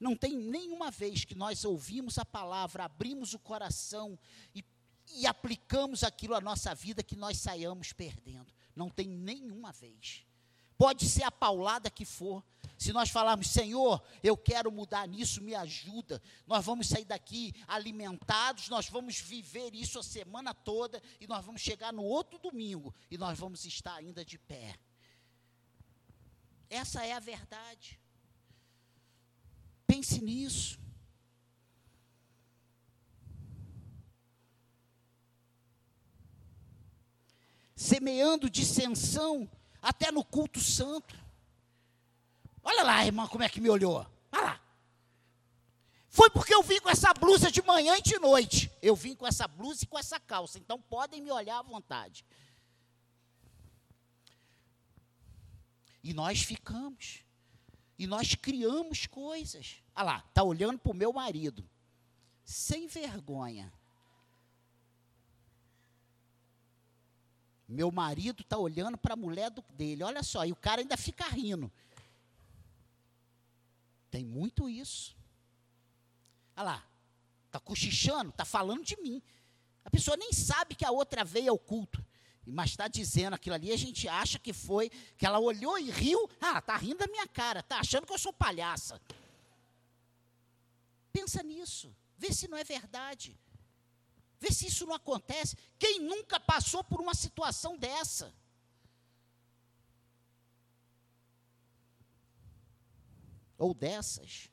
Não 0.00 0.16
tem 0.16 0.36
nenhuma 0.36 0.90
vez 0.90 1.24
que 1.24 1.34
nós 1.34 1.64
ouvimos 1.64 2.18
a 2.18 2.24
palavra, 2.24 2.84
abrimos 2.84 3.34
o 3.34 3.38
coração 3.38 4.18
e, 4.54 4.64
e 5.14 5.26
aplicamos 5.26 6.02
aquilo 6.02 6.34
à 6.34 6.40
nossa 6.40 6.74
vida 6.74 7.02
que 7.02 7.16
nós 7.16 7.38
saiamos 7.38 7.92
perdendo. 7.92 8.52
Não 8.74 8.88
tem 8.88 9.08
nenhuma 9.08 9.72
vez. 9.72 10.24
Pode 10.76 11.06
ser 11.06 11.24
a 11.24 11.30
paulada 11.30 11.90
que 11.90 12.06
for. 12.06 12.42
Se 12.78 12.90
nós 12.90 13.10
falarmos, 13.10 13.48
Senhor, 13.50 14.02
eu 14.22 14.34
quero 14.34 14.72
mudar 14.72 15.06
nisso, 15.06 15.42
me 15.42 15.54
ajuda. 15.54 16.22
Nós 16.46 16.64
vamos 16.64 16.88
sair 16.88 17.04
daqui 17.04 17.52
alimentados, 17.68 18.70
nós 18.70 18.88
vamos 18.88 19.20
viver 19.20 19.74
isso 19.74 19.98
a 19.98 20.02
semana 20.02 20.54
toda 20.54 21.02
e 21.20 21.26
nós 21.26 21.44
vamos 21.44 21.60
chegar 21.60 21.92
no 21.92 22.02
outro 22.02 22.38
domingo 22.38 22.94
e 23.10 23.18
nós 23.18 23.38
vamos 23.38 23.66
estar 23.66 23.94
ainda 23.96 24.24
de 24.24 24.38
pé. 24.38 24.78
Essa 26.70 27.04
é 27.04 27.12
a 27.12 27.20
verdade. 27.20 28.00
Pense 29.86 30.22
nisso. 30.22 30.78
Semeando 37.80 38.50
dissensão 38.50 39.50
até 39.80 40.12
no 40.12 40.22
culto 40.22 40.60
santo. 40.60 41.18
Olha 42.62 42.82
lá, 42.82 43.06
irmã, 43.06 43.26
como 43.26 43.42
é 43.42 43.48
que 43.48 43.58
me 43.58 43.70
olhou. 43.70 44.06
Olha 44.30 44.42
lá. 44.42 44.60
Foi 46.10 46.28
porque 46.28 46.54
eu 46.54 46.62
vim 46.62 46.78
com 46.78 46.90
essa 46.90 47.14
blusa 47.14 47.50
de 47.50 47.62
manhã 47.62 47.96
e 47.96 48.02
de 48.02 48.18
noite. 48.18 48.70
Eu 48.82 48.94
vim 48.94 49.14
com 49.14 49.26
essa 49.26 49.48
blusa 49.48 49.84
e 49.84 49.86
com 49.86 49.98
essa 49.98 50.20
calça. 50.20 50.58
Então 50.58 50.78
podem 50.78 51.22
me 51.22 51.32
olhar 51.32 51.58
à 51.58 51.62
vontade. 51.62 52.22
E 56.04 56.12
nós 56.12 56.42
ficamos. 56.42 57.24
E 57.98 58.06
nós 58.06 58.34
criamos 58.34 59.06
coisas. 59.06 59.76
Olha 59.96 60.04
lá, 60.04 60.24
está 60.28 60.42
olhando 60.42 60.78
para 60.78 60.92
o 60.92 60.94
meu 60.94 61.14
marido. 61.14 61.66
Sem 62.44 62.86
vergonha. 62.86 63.72
Meu 67.70 67.92
marido 67.92 68.42
está 68.42 68.58
olhando 68.58 68.98
para 68.98 69.14
a 69.14 69.16
mulher 69.16 69.48
do, 69.48 69.62
dele. 69.74 70.02
Olha 70.02 70.24
só, 70.24 70.44
e 70.44 70.50
o 70.50 70.56
cara 70.56 70.80
ainda 70.80 70.96
fica 70.96 71.24
rindo. 71.28 71.70
Tem 74.10 74.24
muito 74.24 74.68
isso. 74.68 75.16
Olha 76.56 76.64
lá, 76.64 76.84
está 77.46 77.60
cochichando, 77.60 78.30
está 78.30 78.44
falando 78.44 78.84
de 78.84 79.00
mim. 79.00 79.22
A 79.84 79.88
pessoa 79.88 80.16
nem 80.16 80.32
sabe 80.32 80.74
que 80.74 80.84
a 80.84 80.90
outra 80.90 81.24
veio 81.24 81.52
ao 81.52 81.58
culto. 81.58 82.04
Mas 82.44 82.70
está 82.70 82.88
dizendo 82.88 83.34
aquilo 83.34 83.54
ali, 83.54 83.70
a 83.70 83.76
gente 83.76 84.08
acha 84.08 84.36
que 84.36 84.52
foi, 84.52 84.90
que 85.16 85.24
ela 85.24 85.38
olhou 85.38 85.78
e 85.78 85.92
riu. 85.92 86.28
Ah, 86.40 86.58
está 86.58 86.76
rindo 86.76 86.98
da 86.98 87.06
minha 87.06 87.28
cara, 87.28 87.60
está 87.60 87.78
achando 87.78 88.04
que 88.04 88.12
eu 88.12 88.18
sou 88.18 88.32
palhaça. 88.32 89.00
Pensa 91.12 91.40
nisso, 91.44 91.94
vê 92.18 92.32
se 92.32 92.48
não 92.48 92.58
é 92.58 92.64
verdade. 92.64 93.38
Vê 94.40 94.50
se 94.50 94.66
isso 94.66 94.86
não 94.86 94.94
acontece. 94.94 95.56
Quem 95.78 96.00
nunca 96.00 96.40
passou 96.40 96.82
por 96.82 97.00
uma 97.00 97.14
situação 97.14 97.76
dessa? 97.76 98.34
Ou 103.58 103.74
dessas? 103.74 104.48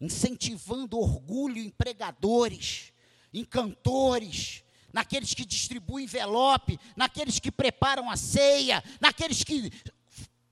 Incentivando 0.00 0.98
orgulho 0.98 1.58
em 1.58 1.70
pregadores, 1.70 2.92
em 3.34 3.44
cantores, 3.44 4.62
naqueles 4.92 5.34
que 5.34 5.44
distribuem 5.44 6.04
envelope, 6.04 6.78
naqueles 6.96 7.40
que 7.40 7.50
preparam 7.50 8.08
a 8.08 8.16
ceia, 8.16 8.82
naqueles 9.00 9.42
que 9.42 9.72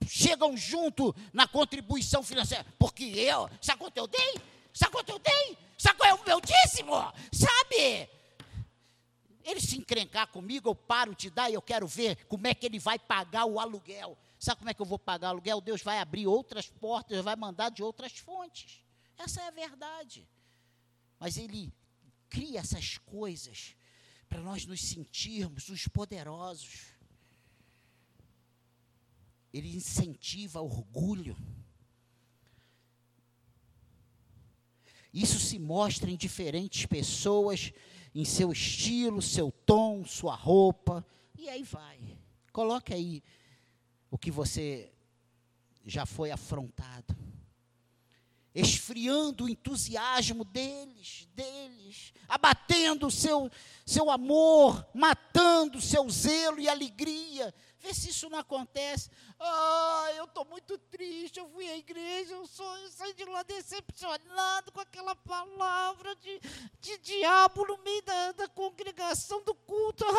chegam 0.05 0.57
junto 0.57 1.15
na 1.33 1.47
contribuição 1.47 2.25
financeira. 2.25 2.67
Porque 2.77 3.05
eu, 3.05 3.49
sabe 3.61 3.79
quanto 3.79 3.97
eu 3.97 4.09
dei? 4.09 4.35
Sabe 4.73 4.93
quanto 4.93 5.11
eu 5.11 5.19
dei? 5.19 5.59
Sabe 5.79 5.99
qual 5.99 6.11
é 6.11 6.15
o 6.15 6.25
meu 6.25 6.41
dízimo? 6.41 6.95
Sabe? 7.33 8.09
Ele 9.43 9.61
se 9.61 9.77
encrencar 9.77 10.29
comigo, 10.29 10.69
eu 10.69 10.75
paro 10.75 11.15
de 11.15 11.31
dar 11.31 11.51
e 11.51 11.55
eu 11.55 11.63
quero 11.63 11.87
ver 11.87 12.25
como 12.27 12.47
é 12.47 12.55
que 12.55 12.67
ele 12.67 12.79
vai 12.79 12.99
pagar 12.99 13.47
o 13.47 13.59
aluguel. 13.59 14.17
Sabe 14.39 14.59
como 14.59 14.71
é 14.71 14.75
que 14.75 14.81
eu 14.81 14.87
vou 14.87 14.99
pagar 14.99 15.29
o 15.29 15.31
aluguel? 15.31 15.61
Deus 15.61 15.83
vai 15.83 15.99
abrir 15.99 16.27
outras 16.27 16.69
portas, 16.69 17.25
vai 17.25 17.37
mandar 17.37 17.71
de 17.71 17.83
outras 17.83 18.13
fontes. 18.19 18.83
Essa 19.19 19.43
é 19.43 19.49
a 19.49 19.51
verdade. 19.51 20.29
Mas 21.19 21.37
ele 21.37 21.73
cria 22.29 22.61
essas 22.61 22.97
coisas 22.99 23.75
para 24.29 24.41
nós 24.41 24.65
nos 24.65 24.81
sentirmos 24.81 25.69
os 25.69 25.89
poderosos. 25.89 26.87
Ele 29.53 29.75
incentiva 29.75 30.61
orgulho. 30.61 31.37
Isso 35.13 35.39
se 35.39 35.59
mostra 35.59 36.11
em 36.11 36.17
diferentes 36.17 36.87
pessoas, 36.87 37.73
em 38.15 38.25
seu 38.25 38.53
estilo, 38.53 39.21
seu 39.21 39.51
tom, 39.51 40.05
sua 40.05 40.35
roupa, 40.35 41.05
e 41.39 41.49
aí 41.49 41.63
vai. 41.63 41.99
Coloque 42.53 42.93
aí 42.93 43.23
o 44.11 44.19
que 44.19 44.31
você 44.31 44.93
já 45.87 46.05
foi 46.05 46.31
afrontado. 46.31 47.17
Esfriando 48.55 49.45
o 49.45 49.49
entusiasmo 49.49 50.45
deles, 50.45 51.29
deles, 51.35 52.13
abatendo 52.29 53.07
o 53.07 53.11
seu, 53.11 53.51
seu 53.87 54.11
amor, 54.11 54.85
matando 54.93 55.79
o 55.79 55.83
seu 55.83 56.09
zelo 56.11 56.59
e 56.59 56.69
alegria, 56.69 57.55
Vê 57.81 57.95
se 57.95 58.11
isso 58.11 58.29
não 58.29 58.39
acontece. 58.39 59.11
Ah, 59.39 60.11
eu 60.15 60.25
estou 60.25 60.45
muito 60.45 60.77
triste, 60.77 61.41
eu 61.41 61.49
fui 61.49 61.67
à 61.67 61.79
igreja, 61.79 62.35
eu, 62.35 62.47
sou, 62.47 62.77
eu 62.77 62.91
saí 62.91 63.15
de 63.15 63.25
lá 63.25 63.43
decepcionado 63.43 64.71
com 64.71 64.81
aquela 64.81 65.17
palavra 65.17 66.15
de, 66.17 66.41
de 66.79 66.99
diabo 66.99 67.67
no 67.67 67.79
meio 67.79 68.03
da, 68.03 68.33
da 68.33 68.49
congregação 68.49 69.43
do 69.45 69.55
culto. 69.55 70.05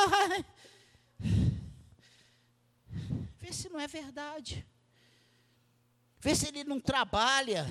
Vê 3.39 3.53
se 3.53 3.69
não 3.69 3.79
é 3.79 3.87
verdade. 3.87 4.65
Vê 6.19 6.35
se 6.35 6.47
ele 6.47 6.63
não 6.63 6.79
trabalha 6.79 7.67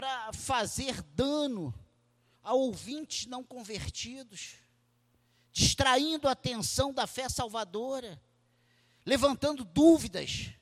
para 0.00 0.32
fazer 0.32 1.02
dano 1.14 1.74
a 2.42 2.54
ouvintes 2.54 3.26
não 3.26 3.44
convertidos 3.44 4.54
distraindo 5.52 6.26
a 6.26 6.32
atenção 6.32 6.90
da 6.90 7.06
fé 7.06 7.28
salvadora, 7.28 8.18
levantando 9.04 9.62
dúvidas, 9.62 10.52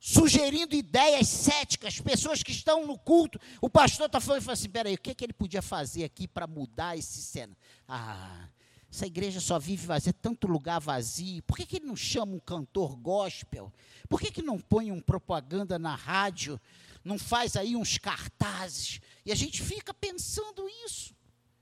sugerindo 0.00 0.74
ideias 0.74 1.28
céticas, 1.28 2.00
pessoas 2.00 2.42
que 2.42 2.50
estão 2.50 2.84
no 2.84 2.98
culto. 2.98 3.38
O 3.60 3.70
pastor 3.70 4.06
está 4.06 4.20
falando 4.20 4.42
e 4.42 4.44
fala 4.44 4.54
assim: 4.54 4.68
peraí, 4.68 4.94
o 4.94 4.98
que, 4.98 5.10
é 5.10 5.14
que 5.14 5.24
ele 5.24 5.32
podia 5.32 5.62
fazer 5.62 6.02
aqui 6.02 6.26
para 6.26 6.48
mudar 6.48 6.98
esse 6.98 7.22
cena? 7.22 7.56
Ah, 7.86 8.48
essa 8.90 9.06
igreja 9.06 9.40
só 9.40 9.60
vive 9.60 9.86
vazia, 9.86 10.12
tanto 10.12 10.48
lugar 10.48 10.80
vazio. 10.80 11.40
Por 11.44 11.56
que, 11.56 11.66
que 11.66 11.76
ele 11.76 11.86
não 11.86 11.94
chama 11.94 12.32
um 12.32 12.40
cantor 12.40 12.96
gospel? 12.96 13.72
Por 14.08 14.20
que, 14.20 14.32
que 14.32 14.42
não 14.42 14.58
põe 14.58 14.90
um 14.90 15.00
propaganda 15.00 15.78
na 15.78 15.94
rádio? 15.94 16.60
Não 17.06 17.18
faz 17.18 17.56
aí 17.56 17.76
uns 17.76 17.98
cartazes? 17.98 19.00
E 19.24 19.30
a 19.30 19.34
gente 19.34 19.62
fica 19.62 19.94
pensando 19.94 20.68
isso. 20.84 21.14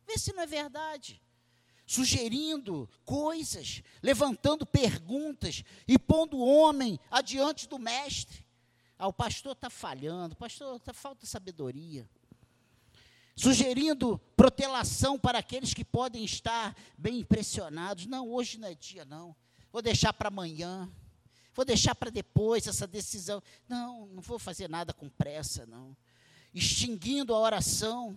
Vê 0.07 0.19
se 0.19 0.33
não 0.33 0.43
é 0.43 0.47
verdade 0.47 1.23
sugerindo 1.87 2.89
coisas, 3.05 3.83
levantando 4.03 4.65
perguntas 4.65 5.63
e 5.87 5.99
pondo 5.99 6.39
o 6.39 6.47
homem 6.47 6.99
adiante 7.11 7.69
do 7.69 7.79
mestre. 7.79 8.45
Ah, 8.99 9.09
o 9.09 9.13
pastor 9.13 9.53
está 9.53 9.69
falhando, 9.69 10.35
o 10.35 10.39
pastor 10.39 10.77
está 10.77 10.93
falta 10.93 11.27
sabedoria. 11.27 12.09
Sugerindo 13.37 14.19
protelação 14.37 15.19
para 15.19 15.41
aqueles 15.41 15.75
que 15.75 15.85
podem 15.85 16.25
estar 16.25 16.75
bem 16.97 17.19
impressionados. 17.19 18.07
Não, 18.07 18.31
hoje 18.31 18.59
não 18.59 18.69
é 18.69 18.75
dia, 18.75 19.05
não. 19.05 19.35
Vou 19.73 19.83
deixar 19.83 20.13
para 20.13 20.29
amanhã. 20.29 20.91
Vou 21.55 21.65
deixar 21.65 21.95
para 21.95 22.11
depois 22.11 22.67
essa 22.67 22.87
decisão. 22.87 23.43
Não, 23.69 24.07
não 24.07 24.23
vou 24.23 24.39
fazer 24.39 24.69
nada 24.69 24.93
com 24.93 25.09
pressa, 25.09 25.65
não. 25.67 25.97
Extinguindo 26.53 27.35
a 27.35 27.39
oração 27.39 28.17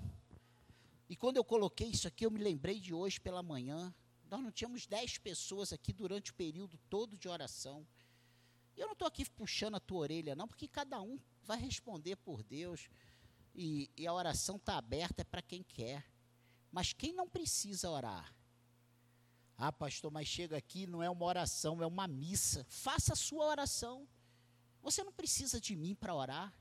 e 1.09 1.15
quando 1.15 1.37
eu 1.37 1.43
coloquei 1.43 1.87
isso 1.87 2.07
aqui, 2.07 2.25
eu 2.25 2.31
me 2.31 2.39
lembrei 2.39 2.79
de 2.79 2.93
hoje 2.93 3.19
pela 3.19 3.41
manhã. 3.41 3.93
Nós 4.29 4.41
não 4.41 4.51
tínhamos 4.51 4.85
dez 4.85 5.17
pessoas 5.17 5.71
aqui 5.71 5.93
durante 5.93 6.31
o 6.31 6.33
período 6.33 6.77
todo 6.89 7.15
de 7.15 7.29
oração. 7.29 7.87
Eu 8.75 8.87
não 8.87 8.93
estou 8.93 9.07
aqui 9.07 9.27
puxando 9.29 9.75
a 9.75 9.79
tua 9.79 9.99
orelha, 9.99 10.35
não, 10.35 10.47
porque 10.47 10.67
cada 10.67 11.01
um 11.01 11.17
vai 11.43 11.57
responder 11.57 12.17
por 12.17 12.43
Deus. 12.43 12.89
E, 13.55 13.89
e 13.95 14.05
a 14.05 14.13
oração 14.13 14.57
está 14.57 14.77
aberta 14.77 15.21
é 15.21 15.25
para 15.25 15.41
quem 15.41 15.63
quer. 15.63 16.05
Mas 16.71 16.91
quem 16.91 17.13
não 17.13 17.27
precisa 17.27 17.89
orar? 17.89 18.35
Ah, 19.57 19.71
pastor, 19.71 20.11
mas 20.11 20.27
chega 20.27 20.55
aqui, 20.55 20.85
não 20.85 21.01
é 21.01 21.09
uma 21.09 21.25
oração, 21.25 21.81
é 21.81 21.85
uma 21.85 22.07
missa. 22.07 22.63
Faça 22.69 23.13
a 23.13 23.15
sua 23.15 23.45
oração. 23.45 24.07
Você 24.83 25.03
não 25.03 25.11
precisa 25.11 25.59
de 25.59 25.75
mim 25.75 25.95
para 25.95 26.13
orar. 26.13 26.53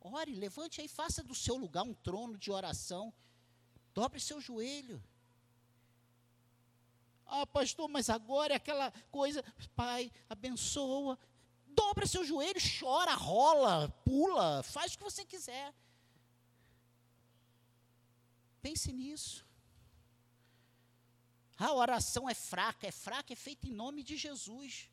Ore, 0.00 0.34
levante 0.34 0.80
aí, 0.80 0.88
faça 0.88 1.22
do 1.22 1.34
seu 1.34 1.56
lugar 1.56 1.82
um 1.82 1.92
trono 1.92 2.38
de 2.38 2.50
oração. 2.50 3.12
Dobre 3.92 4.18
seu 4.18 4.40
joelho. 4.40 5.02
Ah, 7.26 7.46
pastor, 7.46 7.88
mas 7.88 8.08
agora 8.08 8.54
é 8.54 8.56
aquela 8.56 8.90
coisa. 9.10 9.44
Pai, 9.76 10.10
abençoa. 10.28 11.18
Dobra 11.66 12.06
seu 12.06 12.24
joelho, 12.24 12.60
chora, 12.78 13.14
rola, 13.14 13.88
pula, 14.04 14.62
faz 14.62 14.94
o 14.94 14.98
que 14.98 15.04
você 15.04 15.24
quiser. 15.24 15.74
Pense 18.60 18.92
nisso. 18.92 19.46
A 21.62 21.72
oração 21.72 22.28
é 22.28 22.34
fraca, 22.34 22.88
é 22.88 22.90
fraca, 22.90 23.32
é 23.32 23.36
feita 23.36 23.68
em 23.68 23.72
nome 23.72 24.02
de 24.02 24.16
Jesus. 24.16 24.90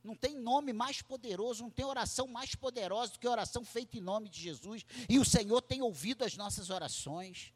Não 0.00 0.14
tem 0.14 0.38
nome 0.38 0.72
mais 0.72 1.02
poderoso, 1.02 1.64
não 1.64 1.70
tem 1.70 1.84
oração 1.84 2.28
mais 2.28 2.54
poderosa 2.54 3.12
do 3.12 3.18
que 3.18 3.26
a 3.26 3.32
oração 3.32 3.64
feita 3.64 3.98
em 3.98 4.00
nome 4.00 4.28
de 4.28 4.40
Jesus. 4.40 4.86
E 5.08 5.18
o 5.18 5.24
Senhor 5.24 5.60
tem 5.60 5.82
ouvido 5.82 6.22
as 6.24 6.36
nossas 6.36 6.70
orações. 6.70 7.52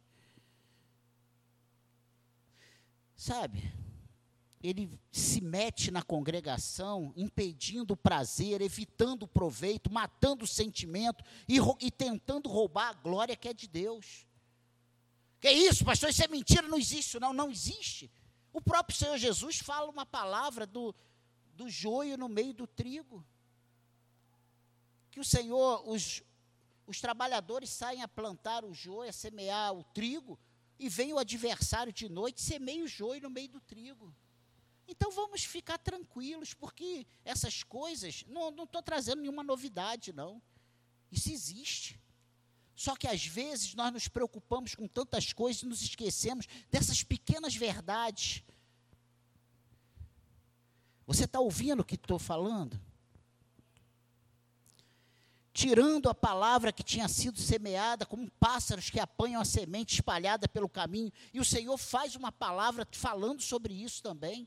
Sabe? 3.15 3.73
Ele 4.61 4.91
se 5.13 5.41
mete 5.41 5.93
na 5.93 6.03
congregação, 6.03 7.13
impedindo 7.17 7.95
o 7.95 7.97
prazer, 7.97 8.61
evitando 8.61 9.23
o 9.23 9.29
proveito, 9.29 9.89
matando 9.89 10.45
o 10.45 10.49
sentimento 10.49 11.23
e, 11.49 11.59
e 11.81 11.93
tentando 11.93 12.49
roubar 12.49 12.89
a 12.89 12.95
glória 12.95 13.37
que 13.37 13.47
é 13.47 13.55
de 13.55 13.69
Deus. 13.69 14.27
Que 15.39 15.49
isso, 15.49 15.85
pastor? 15.85 16.11
Isso 16.11 16.25
é 16.25 16.29
mentira, 16.29 16.67
não 16.67 16.77
existe, 16.77 17.21
não, 17.21 17.33
não 17.33 17.53
existe. 17.53 18.11
O 18.53 18.61
próprio 18.61 18.97
Senhor 18.97 19.17
Jesus 19.19 19.59
fala 19.59 19.91
uma 19.91 20.07
palavra 20.07 20.67
do, 20.67 20.95
do 21.55 21.69
joio 21.69 22.17
no 22.17 22.29
meio 22.29 22.53
do 22.53 22.67
trigo. 22.67 23.25
Que 25.11 25.21
o 25.21 25.25
Senhor, 25.25 25.89
os, 25.89 26.23
os 26.87 27.01
trabalhadores 27.01 27.71
saem 27.71 28.03
a 28.03 28.09
plantar 28.09 28.65
o 28.65 28.73
joio, 28.73 29.11
a 29.11 29.13
semear 29.13 29.75
o 29.75 29.85
trigo, 29.85 30.39
e 30.79 30.89
vem 30.89 31.13
o 31.13 31.19
adversário 31.19 31.93
de 31.93 32.09
noite 32.09 32.41
semeia 32.41 32.85
o 32.85 32.89
joio 32.89 33.23
no 33.23 33.31
meio 33.31 33.49
do 33.49 33.61
trigo. 33.61 34.15
Então 34.87 35.11
vamos 35.11 35.45
ficar 35.45 35.77
tranquilos, 35.77 36.55
porque 36.55 37.07
essas 37.25 37.63
coisas, 37.63 38.25
não 38.27 38.51
estou 38.65 38.83
trazendo 38.83 39.21
nenhuma 39.21 39.43
novidade, 39.43 40.13
não. 40.13 40.41
Isso 41.13 41.31
existe. 41.31 42.01
Só 42.79 42.95
que 42.95 43.09
às 43.09 43.27
vezes 43.27 43.75
nós 43.75 43.93
nos 43.93 44.07
preocupamos 44.07 44.77
com 44.77 44.87
tantas 44.87 45.33
coisas 45.33 45.63
e 45.63 45.67
nos 45.67 45.83
esquecemos 45.83 46.47
dessas 46.71 47.03
pequenas 47.03 47.57
verdades. 47.57 48.45
Você 51.05 51.25
está 51.25 51.41
ouvindo 51.41 51.81
o 51.81 51.85
que 51.85 51.97
estou 51.97 52.21
falando? 52.21 52.81
Tirando 55.53 56.09
a 56.09 56.15
palavra 56.15 56.73
que 56.73 56.85
tinha 56.85 57.09
sido 57.09 57.41
semeada, 57.41 58.07
como 58.07 58.31
pássaros 58.39 58.91
que 58.91 59.01
apanham 59.01 59.41
a 59.41 59.45
semente 59.45 59.95
espalhada 59.95 60.47
pelo 60.47 60.69
caminho, 60.69 61.13
e 61.35 61.41
o 61.41 61.45
Senhor 61.45 61.77
faz 61.77 62.15
uma 62.15 62.31
palavra 62.31 62.87
falando 62.93 63.43
sobre 63.43 63.75
isso 63.75 64.01
também. 64.01 64.47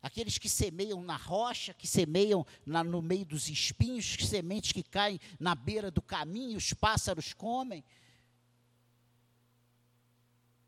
Aqueles 0.00 0.38
que 0.38 0.48
semeiam 0.48 1.02
na 1.02 1.16
rocha, 1.16 1.74
que 1.74 1.86
semeiam 1.86 2.46
na, 2.64 2.84
no 2.84 3.02
meio 3.02 3.24
dos 3.24 3.48
espinhos, 3.48 4.14
que 4.14 4.24
sementes 4.24 4.72
que 4.72 4.82
caem 4.82 5.20
na 5.40 5.54
beira 5.54 5.90
do 5.90 6.00
caminho, 6.00 6.56
os 6.56 6.72
pássaros 6.72 7.32
comem. 7.32 7.84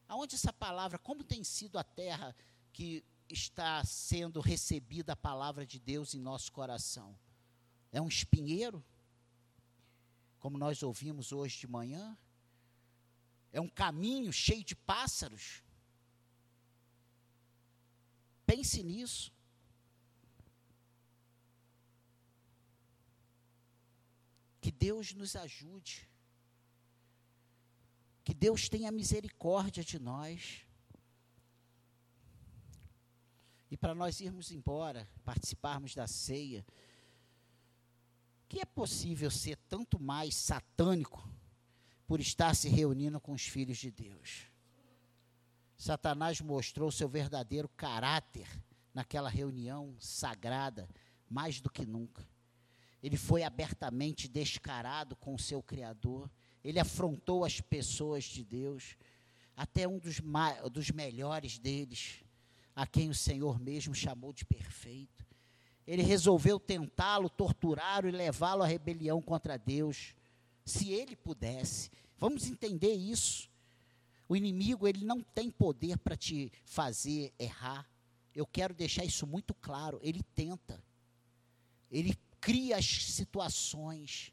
Aonde 0.08 0.34
essa 0.34 0.52
palavra, 0.52 0.98
como 0.98 1.22
tem 1.22 1.44
sido 1.44 1.78
a 1.78 1.84
terra 1.84 2.34
que 2.72 3.04
está 3.28 3.84
sendo 3.84 4.40
recebida 4.40 5.12
a 5.12 5.16
palavra 5.16 5.64
de 5.64 5.78
Deus 5.78 6.14
em 6.14 6.18
nosso 6.18 6.50
coração? 6.50 7.16
É 7.92 8.00
um 8.00 8.08
espinheiro? 8.08 8.84
Como 10.40 10.58
nós 10.58 10.82
ouvimos 10.82 11.30
hoje 11.30 11.58
de 11.58 11.68
manhã? 11.68 12.18
É 13.52 13.60
um 13.60 13.68
caminho 13.68 14.32
cheio 14.32 14.64
de 14.64 14.74
pássaros? 14.74 15.62
Pense 18.61 18.83
nisso. 18.83 19.33
Que 24.61 24.70
Deus 24.70 25.14
nos 25.14 25.35
ajude. 25.35 26.07
Que 28.23 28.35
Deus 28.35 28.68
tenha 28.68 28.92
misericórdia 28.92 29.83
de 29.83 29.99
nós. 29.99 30.66
E 33.70 33.79
para 33.79 33.94
nós 33.94 34.20
irmos 34.20 34.51
embora, 34.51 35.09
participarmos 35.25 35.94
da 35.94 36.07
ceia, 36.07 36.66
que 38.46 38.61
é 38.61 38.66
possível 38.66 39.31
ser 39.31 39.57
tanto 39.70 39.99
mais 39.99 40.35
satânico 40.35 41.27
por 42.07 42.20
estar 42.20 42.55
se 42.55 42.68
reunindo 42.68 43.18
com 43.18 43.33
os 43.33 43.46
filhos 43.46 43.79
de 43.79 43.90
Deus? 43.90 44.49
Satanás 45.80 46.42
mostrou 46.42 46.92
seu 46.92 47.08
verdadeiro 47.08 47.66
caráter 47.66 48.46
naquela 48.92 49.30
reunião 49.30 49.96
sagrada, 49.98 50.86
mais 51.26 51.58
do 51.58 51.70
que 51.70 51.86
nunca. 51.86 52.28
Ele 53.02 53.16
foi 53.16 53.42
abertamente 53.42 54.28
descarado 54.28 55.16
com 55.16 55.34
o 55.34 55.38
seu 55.38 55.62
Criador, 55.62 56.30
ele 56.62 56.78
afrontou 56.78 57.46
as 57.46 57.62
pessoas 57.62 58.24
de 58.24 58.44
Deus, 58.44 58.94
até 59.56 59.88
um 59.88 59.98
dos, 59.98 60.20
dos 60.70 60.90
melhores 60.90 61.58
deles, 61.58 62.22
a 62.76 62.86
quem 62.86 63.08
o 63.08 63.14
Senhor 63.14 63.58
mesmo 63.58 63.94
chamou 63.94 64.34
de 64.34 64.44
perfeito. 64.44 65.26
Ele 65.86 66.02
resolveu 66.02 66.60
tentá-lo, 66.60 67.30
torturá-lo 67.30 68.06
e 68.06 68.12
levá-lo 68.12 68.62
à 68.62 68.66
rebelião 68.66 69.22
contra 69.22 69.56
Deus, 69.56 70.14
se 70.62 70.92
ele 70.92 71.16
pudesse. 71.16 71.90
Vamos 72.18 72.46
entender 72.46 72.92
isso. 72.92 73.49
O 74.30 74.36
inimigo, 74.36 74.86
ele 74.86 75.04
não 75.04 75.20
tem 75.20 75.50
poder 75.50 75.98
para 75.98 76.16
te 76.16 76.52
fazer 76.64 77.34
errar. 77.36 77.84
Eu 78.32 78.46
quero 78.46 78.72
deixar 78.72 79.04
isso 79.04 79.26
muito 79.26 79.52
claro. 79.54 79.98
Ele 80.04 80.22
tenta. 80.36 80.80
Ele 81.90 82.16
cria 82.40 82.76
as 82.76 82.86
situações. 82.86 84.32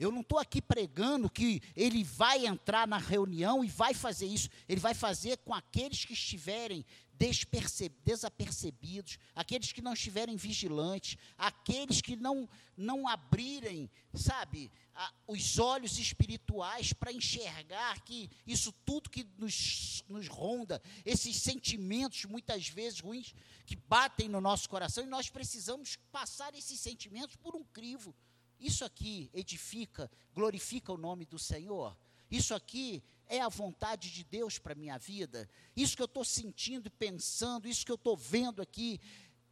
Eu 0.00 0.10
não 0.10 0.22
estou 0.22 0.38
aqui 0.38 0.62
pregando 0.62 1.28
que 1.28 1.60
ele 1.76 2.02
vai 2.02 2.46
entrar 2.46 2.88
na 2.88 2.96
reunião 2.96 3.62
e 3.62 3.68
vai 3.68 3.92
fazer 3.92 4.24
isso. 4.24 4.48
Ele 4.66 4.80
vai 4.80 4.94
fazer 4.94 5.36
com 5.44 5.52
aqueles 5.52 6.06
que 6.06 6.14
estiverem 6.14 6.82
desapercebidos, 7.18 9.18
aqueles 9.34 9.72
que 9.72 9.80
não 9.80 9.94
estiverem 9.94 10.36
vigilantes, 10.36 11.16
aqueles 11.36 12.00
que 12.00 12.16
não, 12.16 12.48
não 12.76 13.08
abrirem, 13.08 13.90
sabe, 14.14 14.70
a, 14.94 15.12
os 15.26 15.58
olhos 15.58 15.98
espirituais 15.98 16.92
para 16.92 17.12
enxergar 17.12 18.00
que 18.02 18.30
isso 18.46 18.72
tudo 18.84 19.10
que 19.10 19.26
nos, 19.38 20.04
nos 20.08 20.28
ronda, 20.28 20.80
esses 21.04 21.36
sentimentos 21.36 22.24
muitas 22.24 22.68
vezes 22.68 23.00
ruins 23.00 23.34
que 23.64 23.76
batem 23.76 24.28
no 24.28 24.40
nosso 24.40 24.68
coração, 24.68 25.04
e 25.04 25.06
nós 25.06 25.28
precisamos 25.28 25.96
passar 26.12 26.54
esses 26.54 26.80
sentimentos 26.80 27.36
por 27.36 27.56
um 27.56 27.64
crivo. 27.64 28.14
Isso 28.58 28.84
aqui 28.84 29.30
edifica, 29.34 30.10
glorifica 30.34 30.92
o 30.92 30.96
nome 30.96 31.26
do 31.26 31.38
Senhor. 31.38 31.96
Isso 32.30 32.54
aqui 32.54 33.02
é 33.28 33.40
a 33.40 33.48
vontade 33.48 34.10
de 34.10 34.24
Deus 34.24 34.58
para 34.58 34.72
a 34.72 34.76
minha 34.76 34.98
vida? 34.98 35.48
Isso 35.74 35.96
que 35.96 36.02
eu 36.02 36.06
estou 36.06 36.24
sentindo 36.24 36.86
e 36.86 36.90
pensando, 36.90 37.68
isso 37.68 37.84
que 37.84 37.92
eu 37.92 37.96
estou 37.96 38.16
vendo 38.16 38.62
aqui, 38.62 39.00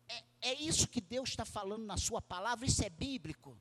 é, 0.08 0.24
é 0.42 0.54
isso 0.54 0.88
que 0.88 1.00
Deus 1.00 1.30
está 1.30 1.44
falando 1.44 1.84
na 1.84 1.96
Sua 1.96 2.20
palavra? 2.20 2.66
Isso 2.66 2.84
é 2.84 2.90
bíblico? 2.90 3.58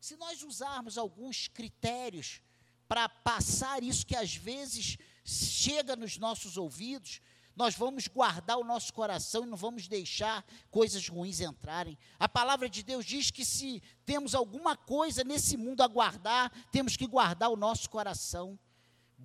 Se 0.00 0.16
nós 0.16 0.42
usarmos 0.42 0.96
alguns 0.96 1.48
critérios 1.48 2.40
para 2.88 3.08
passar 3.08 3.82
isso 3.82 4.06
que 4.06 4.16
às 4.16 4.34
vezes 4.34 4.98
chega 5.24 5.94
nos 5.94 6.18
nossos 6.18 6.56
ouvidos, 6.56 7.20
nós 7.54 7.74
vamos 7.74 8.08
guardar 8.08 8.58
o 8.58 8.64
nosso 8.64 8.92
coração 8.92 9.44
e 9.44 9.46
não 9.46 9.56
vamos 9.56 9.86
deixar 9.86 10.44
coisas 10.70 11.06
ruins 11.08 11.40
entrarem. 11.40 11.98
A 12.18 12.28
palavra 12.28 12.68
de 12.68 12.82
Deus 12.82 13.04
diz 13.04 13.30
que 13.30 13.44
se 13.44 13.82
temos 14.04 14.34
alguma 14.34 14.76
coisa 14.76 15.22
nesse 15.22 15.56
mundo 15.56 15.82
a 15.82 15.86
guardar, 15.86 16.50
temos 16.72 16.96
que 16.96 17.06
guardar 17.06 17.50
o 17.50 17.56
nosso 17.56 17.90
coração. 17.90 18.58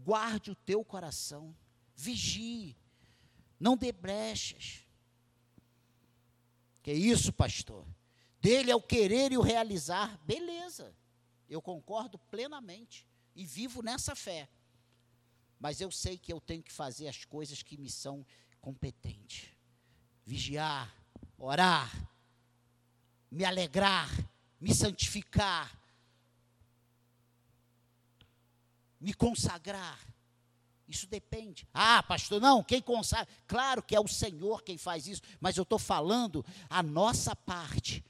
Guarde 0.04 0.52
o 0.52 0.56
teu 0.56 0.84
coração, 0.84 1.56
vigie, 1.96 2.76
não 3.60 3.76
dê 3.78 3.92
brechas. 3.92 4.86
Que 6.84 6.94
isso, 6.94 7.34
pastor? 7.34 7.86
Dele 8.40 8.70
é 8.70 8.76
o 8.76 8.82
querer 8.82 9.32
e 9.32 9.38
o 9.38 9.42
realizar. 9.42 10.20
Beleza, 10.24 10.96
eu 11.50 11.62
concordo 11.62 12.20
plenamente 12.20 13.08
e 13.36 13.46
vivo 13.46 13.82
nessa 13.82 14.16
fé. 14.16 14.48
Mas 15.60 15.82
eu 15.82 15.90
sei 15.90 16.18
que 16.18 16.32
eu 16.32 16.40
tenho 16.40 16.62
que 16.62 16.72
fazer 16.72 17.08
as 17.08 17.26
coisas 17.26 17.64
que 17.64 17.78
me 17.78 17.90
são 17.90 18.26
competentes. 18.62 19.50
Vigiar, 20.24 20.94
orar, 21.38 21.92
me 23.32 23.44
alegrar, 23.44 24.10
me 24.60 24.74
santificar, 24.74 25.76
me 29.00 29.14
consagrar. 29.14 30.00
Isso 30.88 31.08
depende. 31.08 31.68
Ah, 31.74 32.04
pastor, 32.04 32.40
não, 32.40 32.64
quem 32.64 32.82
consagra? 32.82 33.28
Claro 33.48 33.82
que 33.82 33.96
é 33.96 34.00
o 34.00 34.08
Senhor 34.08 34.62
quem 34.64 34.78
faz 34.78 35.08
isso, 35.08 35.22
mas 35.40 35.58
eu 35.58 35.64
estou 35.64 35.80
falando 35.80 36.46
a 36.70 36.84
nossa 36.84 37.36
parte 37.36 38.04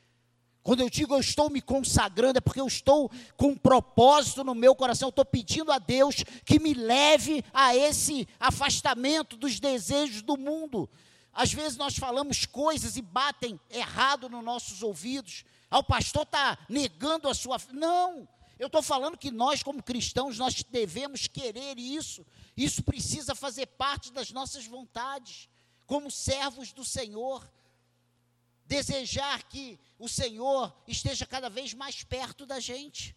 quando 0.65 0.79
eu 0.79 0.89
digo 0.89 1.13
eu 1.13 1.19
estou 1.19 1.47
me 1.47 1.61
consagrando, 1.61 2.39
é 2.39 2.41
porque 2.41 2.59
eu 2.59 2.65
estou 2.65 3.11
com 3.37 3.49
um 3.49 3.55
propósito 3.55 4.43
no 4.43 4.55
meu 4.55 4.73
coração. 4.73 5.05
Eu 5.05 5.11
estou 5.11 5.23
pedindo 5.23 5.71
a 5.71 5.77
Deus 5.77 6.23
que 6.43 6.59
me 6.59 6.73
leve 6.73 7.45
a 7.53 7.75
esse 7.75 8.27
afastamento 8.39 9.37
dos 9.37 9.59
desejos 9.59 10.23
do 10.23 10.35
mundo. 10.35 10.89
Às 11.31 11.53
vezes 11.53 11.77
nós 11.77 11.95
falamos 11.95 12.47
coisas 12.47 12.97
e 12.97 13.01
batem 13.03 13.59
errado 13.69 14.27
nos 14.27 14.43
nossos 14.43 14.81
ouvidos. 14.81 15.45
Ah, 15.69 15.77
o 15.77 15.83
pastor 15.83 16.23
está 16.23 16.57
negando 16.67 17.29
a 17.29 17.35
sua. 17.35 17.57
Não! 17.71 18.27
Eu 18.57 18.67
estou 18.67 18.81
falando 18.81 19.17
que 19.17 19.31
nós, 19.31 19.61
como 19.61 19.83
cristãos, 19.83 20.37
nós 20.37 20.63
devemos 20.63 21.27
querer 21.27 21.77
isso. 21.77 22.25
Isso 22.55 22.83
precisa 22.83 23.35
fazer 23.35 23.65
parte 23.65 24.11
das 24.11 24.31
nossas 24.31 24.65
vontades, 24.65 25.49
como 25.85 26.09
servos 26.09 26.71
do 26.71 26.85
Senhor 26.85 27.45
desejar 28.67 29.43
que 29.43 29.79
o 29.97 30.09
Senhor 30.09 30.75
esteja 30.87 31.25
cada 31.25 31.49
vez 31.49 31.73
mais 31.73 32.03
perto 32.03 32.45
da 32.45 32.59
gente. 32.59 33.15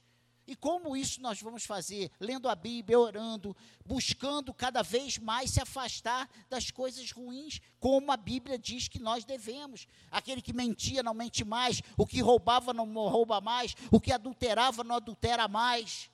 E 0.49 0.57
como 0.57 0.97
isso 0.97 1.21
nós 1.21 1.43
vamos 1.43 1.67
fazer? 1.67 2.11
Lendo 2.19 2.49
a 2.49 2.55
Bíblia, 2.55 2.99
orando, 2.99 3.55
buscando 3.85 4.55
cada 4.55 4.83
vez 4.83 5.19
mais 5.19 5.51
se 5.51 5.61
afastar 5.61 6.27
das 6.49 6.71
coisas 6.71 7.13
ruins, 7.13 7.61
como 7.79 8.11
a 8.11 8.17
Bíblia 8.17 8.59
diz 8.59 8.89
que 8.89 8.99
nós 8.99 9.27
devemos. 9.27 9.87
Aquele 10.11 10.41
que 10.41 10.55
mentia 10.55 11.03
não 11.03 11.13
mente 11.13 11.45
mais, 11.45 11.83
o 11.99 12.07
que 12.07 12.23
roubava 12.23 12.73
não 12.73 12.91
rouba 12.95 13.43
mais, 13.43 13.77
o 13.93 14.01
que 14.01 14.11
adulterava 14.11 14.83
não 14.83 14.97
adultera 14.97 15.47
mais. 15.47 16.11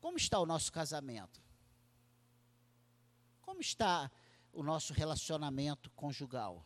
Como 0.00 0.16
está 0.16 0.38
o 0.38 0.46
nosso 0.46 0.70
casamento? 0.70 1.42
Como 3.40 3.60
está 3.60 4.08
o 4.52 4.62
nosso 4.62 4.92
relacionamento 4.92 5.90
conjugal? 5.96 6.64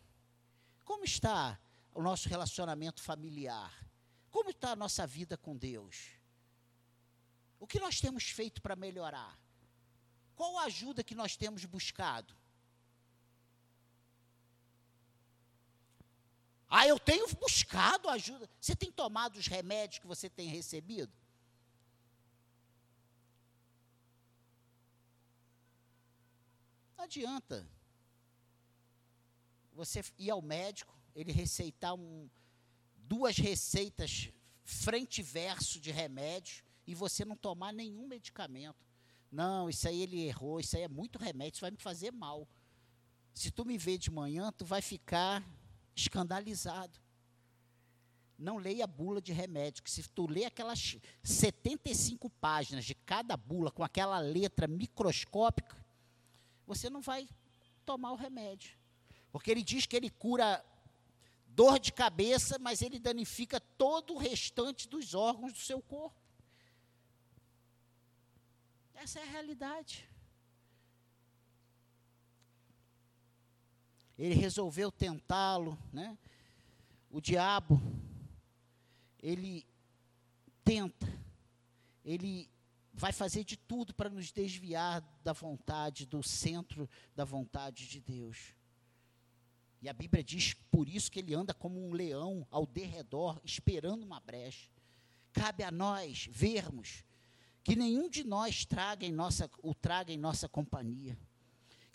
Como 0.84 1.02
está 1.02 1.58
o 1.94 2.02
nosso 2.02 2.28
relacionamento 2.28 3.02
familiar? 3.02 3.72
Como 4.30 4.50
está 4.50 4.72
a 4.72 4.76
nossa 4.76 5.06
vida 5.06 5.38
com 5.38 5.56
Deus? 5.56 6.15
O 7.58 7.66
que 7.66 7.80
nós 7.80 8.00
temos 8.00 8.24
feito 8.24 8.60
para 8.60 8.76
melhorar? 8.76 9.38
Qual 10.34 10.58
a 10.58 10.64
ajuda 10.64 11.02
que 11.02 11.14
nós 11.14 11.36
temos 11.36 11.64
buscado? 11.64 12.36
Ah, 16.68 16.86
eu 16.86 16.98
tenho 16.98 17.26
buscado 17.36 18.08
ajuda. 18.08 18.48
Você 18.60 18.76
tem 18.76 18.92
tomado 18.92 19.36
os 19.36 19.46
remédios 19.46 19.98
que 19.98 20.06
você 20.06 20.28
tem 20.28 20.48
recebido? 20.48 21.12
Não 26.96 27.04
adianta 27.04 27.66
você 29.72 30.02
ir 30.18 30.30
ao 30.30 30.42
médico, 30.42 30.94
ele 31.14 31.32
receitar 31.32 31.94
um, 31.94 32.28
duas 32.96 33.36
receitas 33.38 34.30
frente 34.64 35.20
e 35.20 35.22
verso 35.22 35.78
de 35.78 35.92
remédio 35.92 36.65
e 36.86 36.94
você 36.94 37.24
não 37.24 37.36
tomar 37.36 37.72
nenhum 37.72 38.06
medicamento. 38.06 38.86
Não, 39.30 39.68
isso 39.68 39.88
aí 39.88 40.02
ele 40.02 40.22
errou, 40.22 40.60
isso 40.60 40.76
aí 40.76 40.82
é 40.82 40.88
muito 40.88 41.18
remédio, 41.18 41.56
isso 41.56 41.60
vai 41.62 41.70
me 41.70 41.76
fazer 41.76 42.12
mal. 42.12 42.48
Se 43.34 43.50
tu 43.50 43.64
me 43.64 43.76
ver 43.76 43.98
de 43.98 44.10
manhã, 44.10 44.52
tu 44.52 44.64
vai 44.64 44.80
ficar 44.80 45.44
escandalizado. 45.94 46.98
Não 48.38 48.58
leia 48.58 48.84
a 48.84 48.86
bula 48.86 49.20
de 49.20 49.32
remédio, 49.32 49.82
que 49.82 49.90
se 49.90 50.02
tu 50.08 50.26
ler 50.26 50.44
aquelas 50.44 50.96
75 51.22 52.28
páginas 52.30 52.84
de 52.84 52.94
cada 52.94 53.36
bula 53.36 53.70
com 53.70 53.82
aquela 53.82 54.18
letra 54.18 54.66
microscópica, 54.66 55.76
você 56.66 56.90
não 56.90 57.00
vai 57.00 57.28
tomar 57.84 58.12
o 58.12 58.16
remédio. 58.16 58.76
Porque 59.32 59.50
ele 59.50 59.62
diz 59.62 59.86
que 59.86 59.96
ele 59.96 60.10
cura 60.10 60.64
dor 61.46 61.78
de 61.78 61.92
cabeça, 61.92 62.58
mas 62.58 62.82
ele 62.82 62.98
danifica 62.98 63.58
todo 63.58 64.14
o 64.14 64.18
restante 64.18 64.88
dos 64.88 65.14
órgãos 65.14 65.52
do 65.52 65.58
seu 65.58 65.80
corpo. 65.80 66.25
Essa 68.96 69.20
é 69.20 69.22
a 69.22 69.30
realidade. 69.30 70.08
Ele 74.18 74.34
resolveu 74.34 74.90
tentá-lo, 74.90 75.78
né? 75.92 76.16
O 77.10 77.20
diabo, 77.20 77.80
ele 79.22 79.66
tenta, 80.64 81.06
ele 82.02 82.50
vai 82.92 83.12
fazer 83.12 83.44
de 83.44 83.56
tudo 83.56 83.94
para 83.94 84.08
nos 84.08 84.32
desviar 84.32 85.02
da 85.22 85.34
vontade, 85.34 86.06
do 86.06 86.22
centro 86.22 86.88
da 87.14 87.24
vontade 87.24 87.86
de 87.86 88.00
Deus. 88.00 88.54
E 89.82 89.88
a 89.88 89.92
Bíblia 89.92 90.24
diz 90.24 90.54
por 90.54 90.88
isso 90.88 91.12
que 91.12 91.18
ele 91.18 91.34
anda 91.34 91.52
como 91.52 91.86
um 91.86 91.92
leão 91.92 92.46
ao 92.50 92.66
derredor, 92.66 93.38
esperando 93.44 94.02
uma 94.02 94.18
brecha. 94.18 94.70
Cabe 95.32 95.62
a 95.62 95.70
nós 95.70 96.26
vermos 96.32 97.04
que 97.66 97.74
nenhum 97.74 98.08
de 98.08 98.22
nós 98.22 98.64
traga 98.64 99.04
em 99.04 99.10
nossa, 99.10 99.50
o 99.60 99.74
traga 99.74 100.12
em 100.12 100.16
nossa 100.16 100.48
companhia 100.48 101.18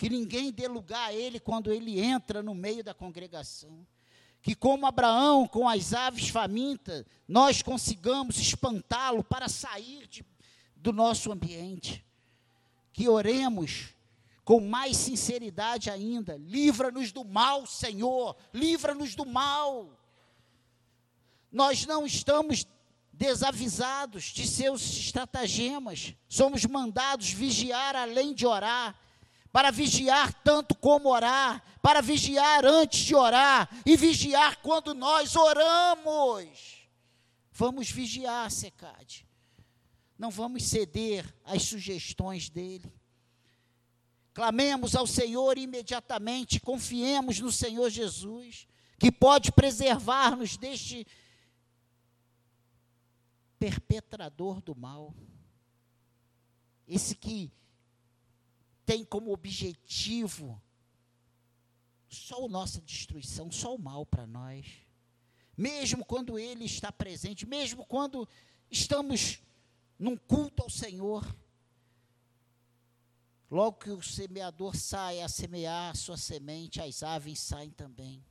que 0.02 0.10
ninguém 0.10 0.52
dê 0.52 0.68
lugar 0.68 1.10
a 1.10 1.14
ele 1.14 1.40
quando 1.40 1.72
ele 1.72 2.00
entra 2.00 2.42
no 2.42 2.56
meio 2.56 2.84
da 2.84 2.92
congregação. 2.92 3.86
Que, 4.42 4.56
como 4.56 4.88
Abraão, 4.88 5.48
com 5.48 5.70
as 5.70 5.94
aves 5.94 6.28
famintas, 6.28 7.06
nós 7.28 7.62
consigamos 7.62 8.40
espantá-lo 8.40 9.24
para 9.24 9.48
sair 9.48 10.08
de, 10.08 10.26
do 10.76 10.92
nosso 10.92 11.32
ambiente. 11.32 12.04
Que 12.92 13.08
oremos 13.08 13.90
com 14.44 14.60
mais 14.60 14.98
sinceridade 14.98 15.92
ainda: 15.92 16.36
livra-nos 16.36 17.12
do 17.12 17.24
mal, 17.24 17.68
Senhor, 17.68 18.36
livra-nos 18.52 19.14
do 19.14 19.24
mal. 19.24 19.96
Nós 21.52 21.86
não 21.86 22.08
estamos 22.08 22.66
desavisados 23.22 24.24
de 24.24 24.48
seus 24.48 24.82
estratagemas, 24.82 26.16
somos 26.28 26.66
mandados 26.66 27.30
vigiar 27.30 27.96
além 27.96 28.34
de 28.34 28.48
orar 28.48 29.00
para 29.52 29.70
vigiar 29.70 30.34
tanto 30.44 30.74
como 30.74 31.10
orar, 31.10 31.64
para 31.84 32.02
vigiar 32.02 32.66
antes 32.66 33.02
de 33.02 33.14
orar 33.14 33.70
e 33.86 33.96
vigiar 33.96 34.58
quando 34.64 34.96
nós 34.96 35.36
oramos. 35.36 36.88
Vamos 37.52 37.92
vigiar, 37.92 38.50
Secade. 38.50 39.28
Não 40.18 40.32
vamos 40.32 40.64
ceder 40.64 41.24
às 41.46 41.62
sugestões 41.62 42.50
dele. 42.50 42.92
Clamemos 44.34 44.96
ao 44.96 45.06
Senhor 45.06 45.60
imediatamente, 45.60 46.60
confiemos 46.60 47.40
no 47.40 47.52
Senhor 47.52 47.92
Jesus, 47.92 48.66
que 48.98 49.12
pode 49.12 49.52
preservar-nos 49.52 50.58
deste 50.58 51.06
perpetrador 53.62 54.60
do 54.60 54.76
mal. 54.76 55.14
Esse 56.88 57.14
que 57.14 57.54
tem 58.84 59.06
como 59.06 59.32
objetivo 59.32 60.60
só 62.10 62.44
a 62.44 62.50
nossa 62.50 62.82
destruição, 62.82 63.52
só 63.52 63.76
o 63.76 63.80
mal 63.80 64.04
para 64.04 64.26
nós. 64.26 64.66
Mesmo 65.56 66.04
quando 66.04 66.40
Ele 66.40 66.66
está 66.66 66.92
presente, 66.92 67.46
mesmo 67.46 67.86
quando 67.86 68.28
estamos 68.72 69.40
num 70.00 70.18
culto 70.18 70.64
ao 70.64 70.70
Senhor, 70.70 71.24
logo 73.50 73.78
que 73.78 73.92
o 73.92 74.02
semeador 74.02 74.76
sai 74.76 75.22
a 75.22 75.30
semear 75.30 75.92
a 75.92 75.96
sua 75.96 76.18
semente, 76.18 76.82
as 76.82 77.04
aves 77.04 77.40
saem 77.40 77.70
também. 77.70 78.26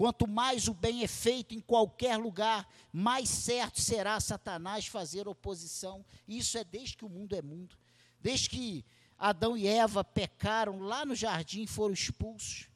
Quanto 0.00 0.26
mais 0.26 0.66
o 0.66 0.72
bem 0.72 1.04
é 1.04 1.06
feito 1.06 1.54
em 1.54 1.60
qualquer 1.60 2.16
lugar, 2.16 2.66
mais 2.90 3.28
certo 3.28 3.82
será 3.82 4.18
Satanás 4.18 4.86
fazer 4.86 5.28
oposição. 5.28 6.02
Isso 6.26 6.56
é 6.56 6.64
desde 6.64 6.96
que 6.96 7.04
o 7.04 7.08
mundo 7.10 7.36
é 7.36 7.42
mundo. 7.42 7.76
Desde 8.18 8.48
que 8.48 8.82
Adão 9.18 9.58
e 9.58 9.66
Eva 9.66 10.02
pecaram 10.02 10.78
lá 10.78 11.04
no 11.04 11.14
jardim, 11.14 11.66
foram 11.66 11.92
expulsos. 11.92 12.66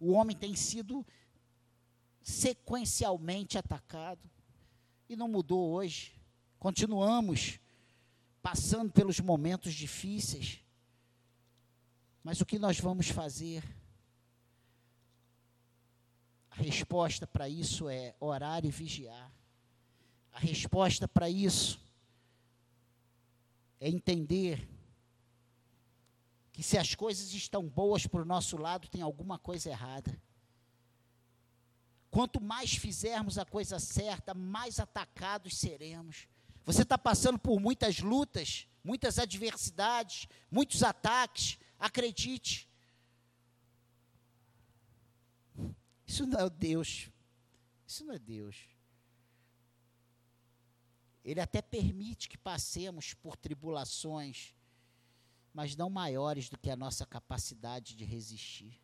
O 0.00 0.10
homem 0.10 0.36
tem 0.36 0.56
sido 0.56 1.06
sequencialmente 2.20 3.56
atacado. 3.56 4.28
E 5.08 5.14
não 5.14 5.28
mudou 5.28 5.70
hoje. 5.70 6.20
Continuamos 6.58 7.60
passando 8.42 8.90
pelos 8.90 9.20
momentos 9.20 9.72
difíceis. 9.72 10.58
Mas 12.24 12.40
o 12.40 12.44
que 12.44 12.58
nós 12.58 12.80
vamos 12.80 13.06
fazer? 13.06 13.62
Resposta 16.60 17.26
para 17.26 17.48
isso 17.48 17.88
é 17.88 18.14
orar 18.20 18.66
e 18.66 18.70
vigiar. 18.70 19.32
A 20.30 20.38
resposta 20.38 21.08
para 21.08 21.28
isso 21.30 21.80
é 23.80 23.88
entender 23.88 24.68
que 26.52 26.62
se 26.62 26.76
as 26.76 26.94
coisas 26.94 27.32
estão 27.32 27.66
boas 27.66 28.06
para 28.06 28.20
o 28.20 28.26
nosso 28.26 28.58
lado, 28.58 28.88
tem 28.88 29.00
alguma 29.00 29.38
coisa 29.38 29.70
errada. 29.70 30.20
Quanto 32.10 32.42
mais 32.42 32.74
fizermos 32.74 33.38
a 33.38 33.46
coisa 33.46 33.78
certa, 33.78 34.34
mais 34.34 34.78
atacados 34.78 35.56
seremos. 35.56 36.28
Você 36.66 36.82
está 36.82 36.98
passando 36.98 37.38
por 37.38 37.58
muitas 37.58 38.00
lutas, 38.00 38.68
muitas 38.84 39.18
adversidades, 39.18 40.28
muitos 40.50 40.82
ataques. 40.82 41.58
Acredite. 41.78 42.69
Isso 46.10 46.26
não 46.26 46.40
é 46.40 46.50
Deus. 46.50 47.08
Isso 47.86 48.04
não 48.04 48.14
é 48.14 48.18
Deus. 48.18 48.56
Ele 51.24 51.40
até 51.40 51.62
permite 51.62 52.28
que 52.28 52.38
passemos 52.38 53.14
por 53.14 53.36
tribulações 53.36 54.54
mas 55.52 55.76
não 55.76 55.90
maiores 55.90 56.48
do 56.48 56.58
que 56.58 56.70
a 56.70 56.76
nossa 56.76 57.04
capacidade 57.04 57.96
de 57.96 58.04
resistir. 58.04 58.80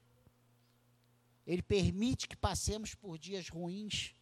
Ele 1.46 1.62
permite 1.62 2.26
que 2.26 2.36
passemos 2.36 2.94
por 2.94 3.18
dias 3.18 3.48
ruins, 3.48 4.14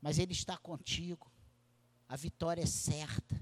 mas 0.00 0.18
Ele 0.18 0.32
está 0.32 0.56
contigo. 0.56 1.30
A 2.08 2.16
vitória 2.16 2.62
é 2.62 2.66
certa. 2.66 3.38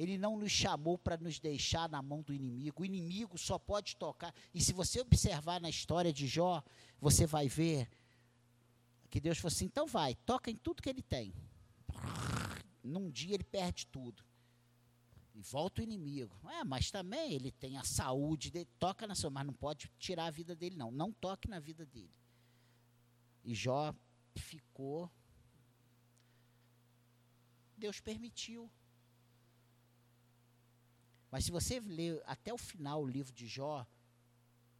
Ele 0.00 0.16
não 0.16 0.38
nos 0.38 0.50
chamou 0.50 0.96
para 0.96 1.18
nos 1.18 1.38
deixar 1.38 1.86
na 1.86 2.00
mão 2.00 2.22
do 2.22 2.32
inimigo. 2.32 2.80
O 2.80 2.86
inimigo 2.86 3.36
só 3.36 3.58
pode 3.58 3.96
tocar. 3.96 4.34
E 4.54 4.58
se 4.58 4.72
você 4.72 4.98
observar 4.98 5.60
na 5.60 5.68
história 5.68 6.10
de 6.10 6.26
Jó, 6.26 6.64
você 6.98 7.26
vai 7.26 7.48
ver 7.48 7.86
que 9.10 9.20
Deus 9.20 9.36
falou 9.36 9.52
assim: 9.52 9.66
então 9.66 9.86
vai, 9.86 10.14
toca 10.14 10.50
em 10.50 10.56
tudo 10.56 10.80
que 10.80 10.88
ele 10.88 11.02
tem. 11.02 11.34
Num 12.82 13.10
dia 13.10 13.34
ele 13.34 13.44
perde 13.44 13.86
tudo. 13.88 14.24
E 15.34 15.42
volta 15.42 15.82
o 15.82 15.84
inimigo. 15.84 16.34
É, 16.48 16.64
mas 16.64 16.90
também 16.90 17.34
ele 17.34 17.52
tem 17.52 17.76
a 17.76 17.84
saúde 17.84 18.50
dele, 18.50 18.70
toca 18.78 19.06
na 19.06 19.14
sua, 19.14 19.28
mas 19.28 19.44
não 19.44 19.52
pode 19.52 19.90
tirar 19.98 20.24
a 20.24 20.30
vida 20.30 20.56
dele, 20.56 20.76
não. 20.76 20.90
Não 20.90 21.12
toque 21.12 21.46
na 21.46 21.60
vida 21.60 21.84
dele. 21.84 22.14
E 23.44 23.54
Jó 23.54 23.94
ficou. 24.34 25.10
Deus 27.76 28.00
permitiu. 28.00 28.70
Mas 31.30 31.44
se 31.44 31.50
você 31.50 31.80
ler 31.80 32.22
até 32.26 32.52
o 32.52 32.58
final 32.58 33.02
o 33.02 33.06
livro 33.06 33.32
de 33.32 33.46
Jó, 33.46 33.86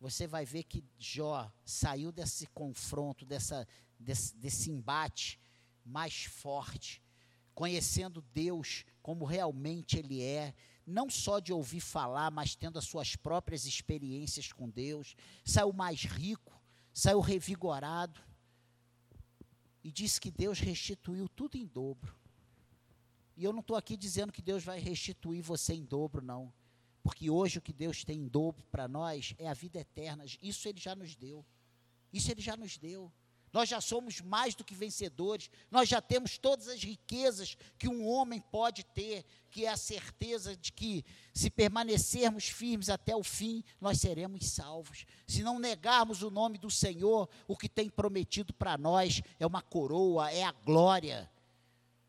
você 0.01 0.27
vai 0.27 0.45
ver 0.45 0.65
que 0.65 0.85
Jó 0.99 1.51
saiu 1.65 2.11
desse 2.11 2.47
confronto, 2.49 3.25
dessa, 3.25 3.69
desse, 3.99 4.35
desse 4.37 4.71
embate 4.71 5.39
mais 5.85 6.25
forte, 6.25 7.03
conhecendo 7.55 8.23
Deus 8.33 8.85
como 9.03 9.25
realmente 9.25 9.99
Ele 9.99 10.23
é, 10.23 10.55
não 10.87 11.09
só 11.09 11.39
de 11.39 11.53
ouvir 11.53 11.81
falar, 11.81 12.31
mas 12.31 12.57
tendo 12.57 12.79
as 12.79 12.85
suas 12.85 13.15
próprias 13.15 13.65
experiências 13.65 14.53
com 14.53 14.69
Deus, 14.69 15.15
saiu 15.45 15.73
mais 15.73 16.03
rico, 16.03 16.61
saiu 16.93 17.21
revigorado, 17.21 18.21
e 19.83 19.91
disse 19.91 20.21
que 20.21 20.31
Deus 20.31 20.59
restituiu 20.61 21.29
tudo 21.29 21.57
em 21.57 21.67
dobro. 21.67 22.15
E 23.41 23.45
eu 23.45 23.55
não 23.55 23.61
estou 23.61 23.75
aqui 23.75 23.97
dizendo 23.97 24.35
que 24.35 24.43
Deus 24.43 24.63
vai 24.63 24.79
restituir 24.79 25.41
você 25.41 25.73
em 25.73 25.83
dobro, 25.83 26.21
não. 26.21 26.53
Porque 27.03 27.31
hoje 27.31 27.57
o 27.57 27.63
que 27.63 27.73
Deus 27.73 28.05
tem 28.05 28.19
em 28.19 28.29
dobro 28.29 28.63
para 28.71 28.87
nós 28.87 29.35
é 29.39 29.49
a 29.49 29.55
vida 29.55 29.81
eterna. 29.81 30.27
Isso 30.43 30.69
Ele 30.69 30.79
já 30.79 30.95
nos 30.95 31.17
deu. 31.17 31.43
Isso 32.13 32.31
Ele 32.31 32.43
já 32.43 32.55
nos 32.55 32.77
deu. 32.77 33.11
Nós 33.51 33.67
já 33.67 33.81
somos 33.81 34.21
mais 34.21 34.55
do 34.55 34.63
que 34.63 34.75
vencedores, 34.75 35.51
nós 35.71 35.89
já 35.89 36.03
temos 36.03 36.37
todas 36.37 36.69
as 36.69 36.85
riquezas 36.85 37.57
que 37.79 37.89
um 37.89 38.07
homem 38.07 38.43
pode 38.43 38.85
ter, 38.85 39.25
que 39.51 39.65
é 39.65 39.71
a 39.71 39.77
certeza 39.77 40.55
de 40.55 40.71
que, 40.71 41.03
se 41.33 41.49
permanecermos 41.49 42.45
firmes 42.45 42.91
até 42.91 43.17
o 43.17 43.25
fim, 43.25 43.65
nós 43.81 44.01
seremos 44.01 44.51
salvos. 44.51 45.07
Se 45.27 45.43
não 45.43 45.59
negarmos 45.59 46.23
o 46.23 46.31
nome 46.31 46.59
do 46.59 46.71
Senhor, 46.71 47.27
o 47.49 47.57
que 47.57 47.71
tem 47.71 47.89
prometido 47.89 48.53
para 48.53 48.77
nós 48.77 49.23
é 49.39 49.47
uma 49.47 49.63
coroa, 49.63 50.31
é 50.31 50.45
a 50.45 50.53
glória. 50.53 51.29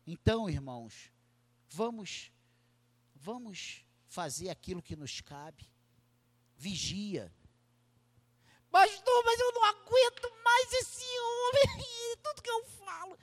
Então, 0.06 0.50
irmãos, 0.50 1.11
vamos, 1.72 2.30
vamos 3.14 3.84
fazer 4.06 4.50
aquilo 4.50 4.82
que 4.82 4.96
nos 4.96 5.20
cabe. 5.20 5.70
Vigia, 6.56 7.32
Pastor, 8.72 9.24
mas 9.26 9.38
eu 9.38 9.52
não 9.52 9.64
aguento 9.66 10.32
mais 10.42 10.72
esse 10.72 11.04
homem, 11.04 12.16
tudo 12.22 12.40
que 12.40 12.50
eu 12.50 12.64
falo. 12.64 13.18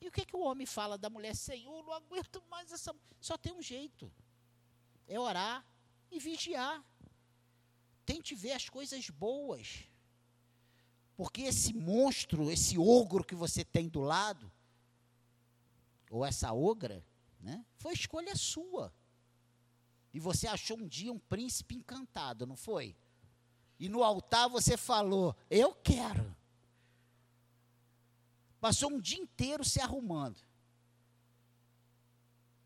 E 0.00 0.08
o 0.08 0.10
que, 0.10 0.24
que 0.24 0.34
o 0.34 0.40
homem 0.40 0.66
fala 0.66 0.96
da 0.96 1.10
mulher? 1.10 1.36
Senhor, 1.36 1.82
não 1.84 1.92
aguento 1.92 2.42
mais 2.48 2.72
essa. 2.72 2.96
Só 3.20 3.36
tem 3.36 3.52
um 3.52 3.60
jeito: 3.60 4.10
é 5.06 5.20
orar 5.20 5.62
e 6.10 6.18
vigiar. 6.18 6.82
Tente 8.06 8.34
ver 8.34 8.52
as 8.52 8.70
coisas 8.70 9.10
boas. 9.10 9.84
Porque 11.14 11.42
esse 11.42 11.74
monstro, 11.74 12.50
esse 12.50 12.78
ogro 12.78 13.22
que 13.22 13.34
você 13.34 13.64
tem 13.64 13.86
do 13.86 14.00
lado, 14.00 14.50
ou 16.10 16.24
essa 16.24 16.52
ogra, 16.52 17.04
né, 17.40 17.64
foi 17.76 17.92
escolha 17.94 18.34
sua. 18.36 18.92
E 20.12 20.18
você 20.18 20.46
achou 20.46 20.78
um 20.78 20.86
dia 20.86 21.12
um 21.12 21.18
príncipe 21.18 21.74
encantado, 21.74 22.46
não 22.46 22.56
foi? 22.56 22.96
E 23.78 23.88
no 23.88 24.02
altar 24.02 24.48
você 24.48 24.76
falou: 24.76 25.36
Eu 25.50 25.74
quero. 25.74 26.34
Passou 28.60 28.90
um 28.90 29.00
dia 29.00 29.18
inteiro 29.18 29.64
se 29.64 29.80
arrumando. 29.80 30.40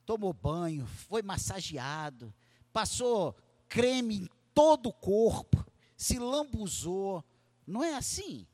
Tomou 0.06 0.32
banho, 0.32 0.86
foi 0.86 1.22
massageado, 1.22 2.32
passou 2.72 3.36
creme 3.68 4.16
em 4.16 4.28
todo 4.54 4.88
o 4.88 4.92
corpo, 4.92 5.64
se 5.96 6.18
lambuzou. 6.18 7.24
Não 7.66 7.82
é 7.82 7.94
assim? 7.94 8.46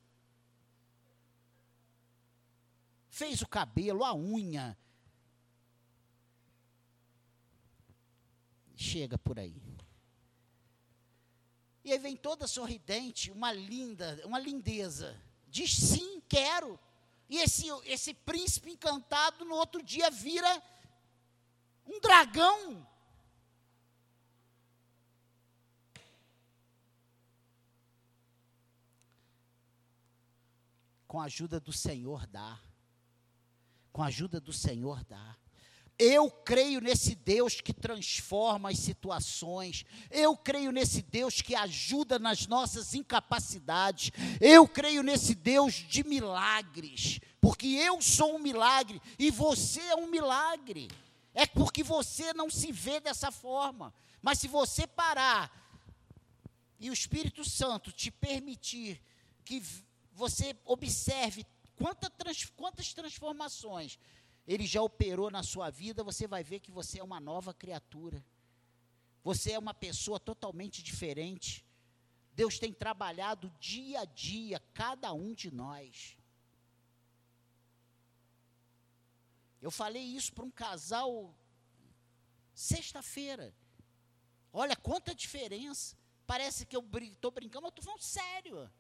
Fez 3.17 3.41
o 3.41 3.49
cabelo, 3.49 4.05
a 4.05 4.15
unha. 4.15 4.77
Chega 8.75 9.17
por 9.17 9.39
aí. 9.39 9.63
E 11.83 11.93
aí 11.93 11.99
vem 11.99 12.15
toda 12.15 12.47
sorridente, 12.47 13.31
uma 13.31 13.51
linda, 13.55 14.21
uma 14.27 14.39
lindeza. 14.39 15.19
Diz 15.49 15.75
sim, 15.75 16.21
quero. 16.29 16.79
E 17.27 17.39
esse, 17.39 17.65
esse 17.87 18.13
príncipe 18.13 18.73
encantado 18.73 19.47
no 19.47 19.55
outro 19.55 19.83
dia 19.83 20.11
vira 20.11 20.63
um 21.87 21.99
dragão. 21.99 22.87
Com 31.09 31.19
a 31.19 31.25
ajuda 31.25 31.59
do 31.59 31.73
Senhor 31.73 32.27
dá. 32.27 32.66
Com 33.97 34.03
a 34.03 34.09
ajuda 34.09 34.39
do 34.39 34.53
Senhor 34.53 35.03
dá. 35.05 35.35
Eu 35.99 36.31
creio 36.31 36.83
nesse 36.83 37.15
Deus 37.15 37.63
que 37.63 37.73
transforma 37.73 38.69
as 38.69 38.79
situações. 38.79 39.87
Eu 40.11 40.37
creio 40.37 40.71
nesse 40.71 41.01
Deus 41.01 41.41
que 41.41 41.55
ajuda 41.55 42.19
nas 42.19 42.47
nossas 42.47 42.93
incapacidades. 42.93 44.11
Eu 44.39 44.69
creio 44.69 45.03
nesse 45.03 45.35
Deus 45.35 45.73
de 45.73 46.05
milagres. 46.05 47.21
Porque 47.41 47.69
eu 47.69 48.03
sou 48.03 48.37
um 48.37 48.39
milagre 48.39 49.01
e 49.19 49.31
você 49.31 49.81
é 49.81 49.97
um 49.97 50.11
milagre. 50.11 50.91
É 51.33 51.47
porque 51.47 51.83
você 51.83 52.35
não 52.35 52.51
se 52.51 52.71
vê 52.71 53.01
dessa 53.01 53.33
forma. 53.33 53.95
Mas 54.21 54.39
se 54.41 54.47
você 54.47 54.87
parar 54.87 55.51
e 56.79 56.91
o 56.91 56.93
Espírito 56.93 57.49
Santo 57.49 57.91
te 57.91 58.11
permitir 58.11 59.01
que 59.43 59.63
você 60.13 60.55
observe 60.67 61.47
quanta 61.77 62.11
quantas 62.57 62.93
transformações 62.93 63.99
ele 64.47 64.67
já 64.67 64.81
operou 64.81 65.31
na 65.31 65.43
sua 65.43 65.71
vida, 65.71 66.05
você 66.05 66.27
vai 66.27 66.45
ver 66.45 66.61
que 66.61 66.71
você 66.71 67.01
é 67.01 67.05
uma 67.05 67.19
nova 67.19 67.53
criatura. 67.53 68.25
Você 69.25 69.53
é 69.53 69.59
uma 69.59 69.75
pessoa 69.75 70.21
totalmente 70.21 70.83
diferente. 70.83 71.67
Deus 72.33 72.59
tem 72.59 72.73
trabalhado 72.73 73.53
dia 73.59 74.01
a 74.01 74.05
dia 74.05 74.61
cada 74.73 75.13
um 75.13 75.35
de 75.35 75.51
nós. 75.51 76.17
Eu 79.61 79.71
falei 79.71 80.03
isso 80.03 80.33
para 80.33 80.45
um 80.45 80.51
casal 80.51 81.35
sexta-feira. 82.55 83.53
Olha 84.53 84.77
quanta 84.77 85.13
diferença. 85.13 85.97
Parece 86.25 86.65
que 86.65 86.77
eu 86.77 86.89
estou 87.03 87.33
brincando, 87.33 87.63
mas 87.63 87.71
estou 87.71 87.85
falando 87.85 88.03
sério. 88.03 88.71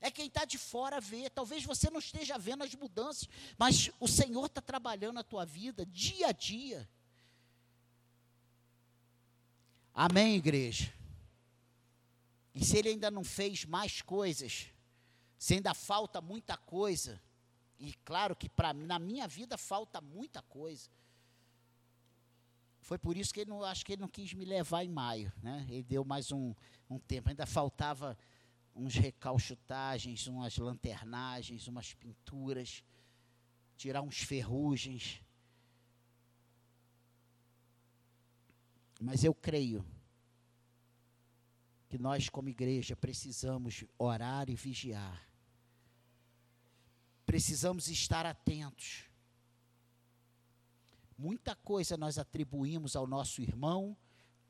É 0.00 0.10
quem 0.10 0.26
está 0.26 0.44
de 0.44 0.58
fora 0.58 1.00
vê. 1.00 1.28
Talvez 1.28 1.64
você 1.64 1.90
não 1.90 1.98
esteja 1.98 2.38
vendo 2.38 2.62
as 2.62 2.74
mudanças, 2.74 3.28
mas 3.56 3.90
o 3.98 4.06
Senhor 4.06 4.46
está 4.46 4.60
trabalhando 4.60 5.18
a 5.18 5.24
tua 5.24 5.44
vida 5.44 5.84
dia 5.86 6.28
a 6.28 6.32
dia. 6.32 6.88
Amém, 9.92 10.36
igreja? 10.36 10.92
E 12.54 12.64
se 12.64 12.76
ele 12.76 12.90
ainda 12.90 13.10
não 13.10 13.24
fez 13.24 13.64
mais 13.64 14.00
coisas, 14.00 14.68
se 15.38 15.54
ainda 15.54 15.74
falta 15.74 16.20
muita 16.20 16.56
coisa, 16.56 17.20
e 17.78 17.92
claro 18.04 18.34
que 18.34 18.48
para 18.48 18.72
na 18.72 18.98
minha 18.98 19.26
vida 19.26 19.56
falta 19.56 20.00
muita 20.00 20.42
coisa. 20.42 20.88
Foi 22.80 22.98
por 22.98 23.16
isso 23.16 23.34
que 23.34 23.40
ele 23.40 23.50
não, 23.50 23.62
acho 23.64 23.84
que 23.84 23.92
ele 23.92 24.00
não 24.00 24.08
quis 24.08 24.32
me 24.32 24.44
levar 24.44 24.84
em 24.84 24.88
maio, 24.88 25.32
né? 25.42 25.66
Ele 25.68 25.82
deu 25.82 26.04
mais 26.04 26.32
um, 26.32 26.54
um 26.88 26.98
tempo, 26.98 27.28
ainda 27.28 27.44
faltava 27.44 28.16
uns 28.78 28.94
recalchutagens, 28.94 30.28
umas 30.28 30.56
lanternagens, 30.56 31.66
umas 31.66 31.94
pinturas, 31.94 32.84
tirar 33.76 34.02
uns 34.02 34.18
ferrugens. 34.18 35.20
Mas 39.00 39.24
eu 39.24 39.34
creio 39.34 39.84
que 41.88 41.98
nós, 41.98 42.28
como 42.28 42.48
igreja, 42.48 42.94
precisamos 42.94 43.84
orar 43.98 44.48
e 44.48 44.54
vigiar. 44.54 45.26
Precisamos 47.26 47.88
estar 47.88 48.24
atentos. 48.26 49.04
Muita 51.16 51.56
coisa 51.56 51.96
nós 51.96 52.16
atribuímos 52.16 52.94
ao 52.94 53.06
nosso 53.06 53.42
irmão, 53.42 53.96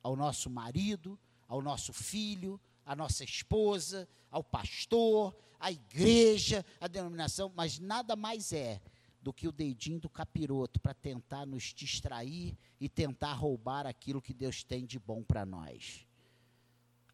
ao 0.02 0.14
nosso 0.14 0.50
marido, 0.50 1.18
ao 1.46 1.62
nosso 1.62 1.94
filho, 1.94 2.60
a 2.88 2.96
nossa 2.96 3.22
esposa, 3.22 4.08
ao 4.30 4.42
pastor, 4.42 5.36
à 5.60 5.70
igreja, 5.70 6.64
à 6.80 6.88
denominação, 6.88 7.52
mas 7.54 7.78
nada 7.78 8.16
mais 8.16 8.50
é 8.50 8.80
do 9.20 9.30
que 9.30 9.46
o 9.46 9.52
dedinho 9.52 10.00
do 10.00 10.08
capiroto 10.08 10.80
para 10.80 10.94
tentar 10.94 11.44
nos 11.44 11.64
distrair 11.74 12.56
e 12.80 12.88
tentar 12.88 13.34
roubar 13.34 13.86
aquilo 13.86 14.22
que 14.22 14.32
Deus 14.32 14.64
tem 14.64 14.86
de 14.86 14.98
bom 14.98 15.22
para 15.22 15.44
nós. 15.44 16.06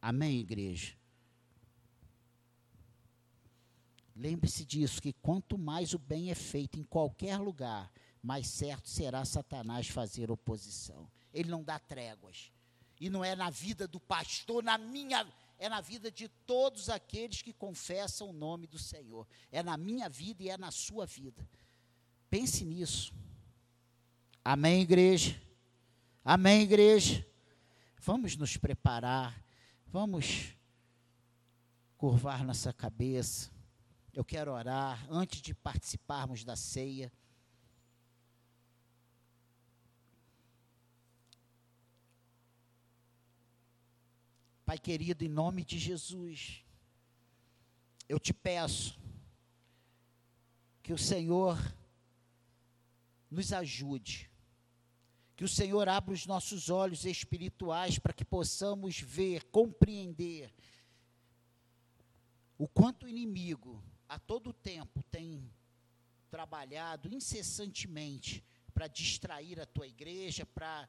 Amém, 0.01 0.39
igreja? 0.39 0.95
Lembre-se 4.15 4.65
disso, 4.65 5.03
que 5.03 5.13
quanto 5.13 5.59
mais 5.59 5.93
o 5.93 5.99
bem 5.99 6.31
é 6.31 6.37
feito 6.37 6.79
em 6.79 6.85
qualquer 6.85 7.37
lugar, 7.39 7.91
mais 8.23 8.47
certo 8.47 8.89
será 8.89 9.25
Satanás 9.25 9.89
fazer 9.89 10.31
oposição. 10.31 11.11
Ele 11.33 11.51
não 11.51 11.65
dá 11.65 11.81
tréguas. 11.81 12.53
E 13.01 13.11
não 13.11 13.25
é 13.25 13.35
na 13.35 13.51
vida 13.51 13.89
do 13.89 13.99
pastor, 13.99 14.63
na 14.63 14.79
minha 14.79 15.27
é 15.59 15.69
na 15.69 15.81
vida 15.81 16.11
de 16.11 16.29
todos 16.29 16.89
aqueles 16.89 17.43
que 17.43 17.53
confessam 17.53 18.31
o 18.31 18.33
nome 18.33 18.67
do 18.67 18.79
Senhor. 18.79 19.27
É 19.51 19.63
na 19.63 19.77
minha 19.77 20.09
vida 20.09 20.43
e 20.43 20.49
é 20.49 20.57
na 20.57 20.71
sua 20.71 21.07
vida. 21.07 21.49
Pense 22.29 22.65
nisso. 22.65 23.15
Amém, 24.45 24.83
igreja? 24.83 25.41
Amém, 26.25 26.63
igreja? 26.63 27.27
Vamos 28.01 28.37
nos 28.37 28.57
preparar, 28.57 29.43
vamos 29.87 30.55
curvar 31.97 32.45
nossa 32.45 32.73
cabeça. 32.73 33.51
Eu 34.13 34.25
quero 34.25 34.53
orar 34.53 35.07
antes 35.11 35.41
de 35.41 35.55
participarmos 35.55 36.45
da 36.45 36.57
ceia. 36.57 37.13
Pai 44.75 44.79
querido, 44.81 45.25
em 45.25 45.29
nome 45.29 45.65
de 45.65 45.79
Jesus, 45.79 46.65
eu 48.09 48.19
te 48.19 48.35
peço 48.35 48.99
que 50.83 50.93
o 50.93 50.99
Senhor 50.99 51.57
nos 53.31 53.53
ajude, 53.53 54.29
que 55.37 55.45
o 55.45 55.49
Senhor 55.49 55.89
abra 55.89 56.13
os 56.13 56.27
nossos 56.27 56.71
olhos 56.71 57.05
espirituais 57.05 58.01
para 58.01 58.13
que 58.13 58.25
possamos 58.25 58.99
ver, 58.99 59.45
compreender 59.45 60.53
o 62.59 62.67
quanto 62.67 63.07
o 63.07 63.09
inimigo 63.09 63.81
a 64.09 64.19
todo 64.19 64.53
tempo 64.53 65.05
tem 65.05 65.49
trabalhado 66.33 67.15
incessantemente 67.15 68.45
para 68.73 68.89
distrair 68.89 69.61
a 69.61 69.67
tua 69.67 69.87
igreja, 69.87 70.45
para 70.45 70.89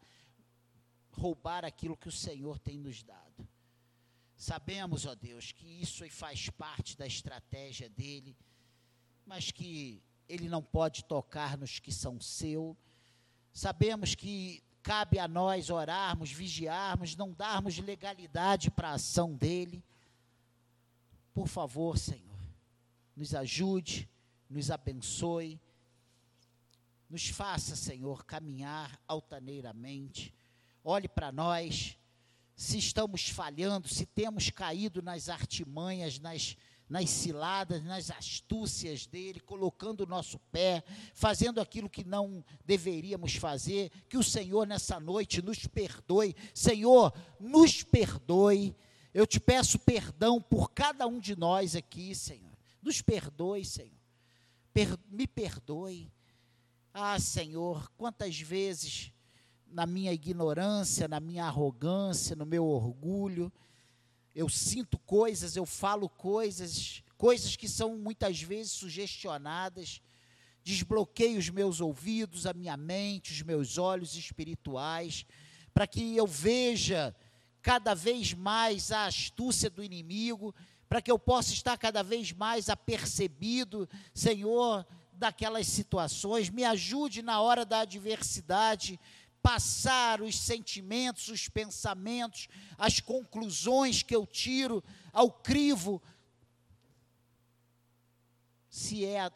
roubar 1.11 1.63
aquilo 1.63 1.95
que 1.95 2.09
o 2.09 2.11
Senhor 2.11 2.57
tem 2.57 2.79
nos 2.79 3.03
dado. 3.03 3.47
Sabemos, 4.37 5.05
ó 5.05 5.15
Deus, 5.15 5.51
que 5.51 5.65
isso 5.81 6.07
faz 6.09 6.49
parte 6.49 6.97
da 6.97 7.07
estratégia 7.07 7.89
dele, 7.89 8.35
mas 9.25 9.51
que 9.51 10.01
ele 10.27 10.49
não 10.49 10.61
pode 10.61 11.03
tocar 11.05 11.57
nos 11.57 11.79
que 11.79 11.91
são 11.91 12.19
seu. 12.19 12.75
Sabemos 13.53 14.13
que 14.13 14.61
cabe 14.83 15.17
a 15.17 15.27
nós 15.27 15.69
orarmos, 15.69 16.31
vigiarmos, 16.31 17.15
não 17.15 17.31
darmos 17.31 17.77
legalidade 17.79 18.69
para 18.69 18.89
a 18.89 18.93
ação 18.93 19.33
dele. 19.33 19.83
Por 21.33 21.47
favor, 21.47 21.97
Senhor, 21.97 22.37
nos 23.15 23.33
ajude, 23.33 24.09
nos 24.49 24.69
abençoe, 24.69 25.59
nos 27.09 27.29
faça, 27.29 27.75
Senhor, 27.75 28.25
caminhar 28.25 28.99
altaneiramente. 29.07 30.33
Olhe 30.83 31.07
para 31.07 31.31
nós, 31.31 31.97
se 32.55 32.77
estamos 32.77 33.29
falhando, 33.29 33.87
se 33.87 34.05
temos 34.05 34.49
caído 34.49 35.01
nas 35.01 35.27
artimanhas, 35.27 36.19
nas, 36.19 36.55
nas 36.87 37.09
ciladas, 37.09 37.83
nas 37.83 38.09
astúcias 38.09 39.05
dele, 39.05 39.41
colocando 39.41 40.01
o 40.01 40.05
nosso 40.05 40.39
pé, 40.51 40.83
fazendo 41.13 41.59
aquilo 41.59 41.89
que 41.89 42.05
não 42.05 42.43
deveríamos 42.65 43.35
fazer, 43.35 43.91
que 44.07 44.17
o 44.17 44.23
Senhor 44.23 44.65
nessa 44.65 44.99
noite 44.99 45.41
nos 45.41 45.67
perdoe. 45.67 46.35
Senhor, 46.53 47.13
nos 47.39 47.83
perdoe. 47.83 48.75
Eu 49.13 49.27
te 49.27 49.39
peço 49.39 49.77
perdão 49.77 50.41
por 50.41 50.71
cada 50.71 51.05
um 51.07 51.19
de 51.19 51.35
nós 51.35 51.75
aqui, 51.75 52.15
Senhor. 52.15 52.55
Nos 52.81 53.01
perdoe, 53.01 53.65
Senhor. 53.65 53.91
Per 54.73 54.97
me 55.09 55.27
perdoe. 55.27 56.11
Ah, 56.93 57.19
Senhor, 57.19 57.91
quantas 57.97 58.39
vezes 58.39 59.11
na 59.75 59.85
minha 59.85 60.13
ignorância, 60.13 61.05
na 61.05 61.19
minha 61.19 61.43
arrogância, 61.43 62.33
no 62.33 62.45
meu 62.45 62.65
orgulho, 62.65 63.51
eu 64.33 64.47
sinto 64.47 64.97
coisas, 64.97 65.57
eu 65.57 65.65
falo 65.65 66.07
coisas, 66.07 67.03
coisas 67.17 67.57
que 67.57 67.67
são 67.67 67.97
muitas 67.97 68.41
vezes 68.41 68.71
sugestionadas, 68.71 70.01
desbloqueio 70.63 71.37
os 71.37 71.49
meus 71.49 71.81
ouvidos, 71.81 72.45
a 72.45 72.53
minha 72.53 72.77
mente, 72.77 73.33
os 73.33 73.41
meus 73.41 73.77
olhos 73.77 74.15
espirituais, 74.15 75.25
para 75.73 75.85
que 75.85 76.15
eu 76.15 76.25
veja 76.25 77.13
cada 77.61 77.93
vez 77.93 78.33
mais 78.33 78.93
a 78.93 79.07
astúcia 79.07 79.69
do 79.69 79.83
inimigo, 79.83 80.55
para 80.87 81.01
que 81.01 81.11
eu 81.11 81.19
possa 81.19 81.51
estar 81.51 81.77
cada 81.77 82.01
vez 82.01 82.31
mais 82.31 82.69
apercebido, 82.69 83.89
Senhor, 84.13 84.87
daquelas 85.11 85.67
situações, 85.67 86.49
me 86.49 86.63
ajude 86.63 87.21
na 87.21 87.41
hora 87.41 87.65
da 87.65 87.79
adversidade, 87.79 88.97
passar 89.45 90.23
os 90.23 90.39
sentimentos, 90.39 91.27
os 91.27 91.47
pensamentos, 91.47 92.47
as 92.79 92.99
conclusões 92.99 94.01
que 94.01 94.15
eu 94.15 94.25
tiro 94.25 94.83
ao 95.13 95.29
crivo, 95.29 96.01
se 98.67 99.05
é 99.05 99.29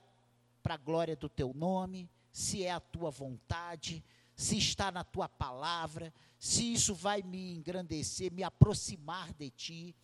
para 0.64 0.74
a 0.74 0.78
glória 0.78 1.16
do 1.16 1.30
teu 1.30 1.54
nome, 1.54 2.10
se 2.32 2.64
é 2.64 2.72
a 2.72 2.80
tua 2.80 3.12
vontade, 3.12 4.04
se 4.36 4.58
está 4.58 4.92
na 4.92 5.04
tua 5.04 5.30
palavra, 5.30 6.12
se 6.40 6.74
isso 6.74 6.96
vai 6.96 7.22
me 7.22 7.54
engrandecer, 7.54 8.34
me 8.34 8.42
aproximar 8.42 9.32
de 9.34 9.52
ti. 9.52 9.96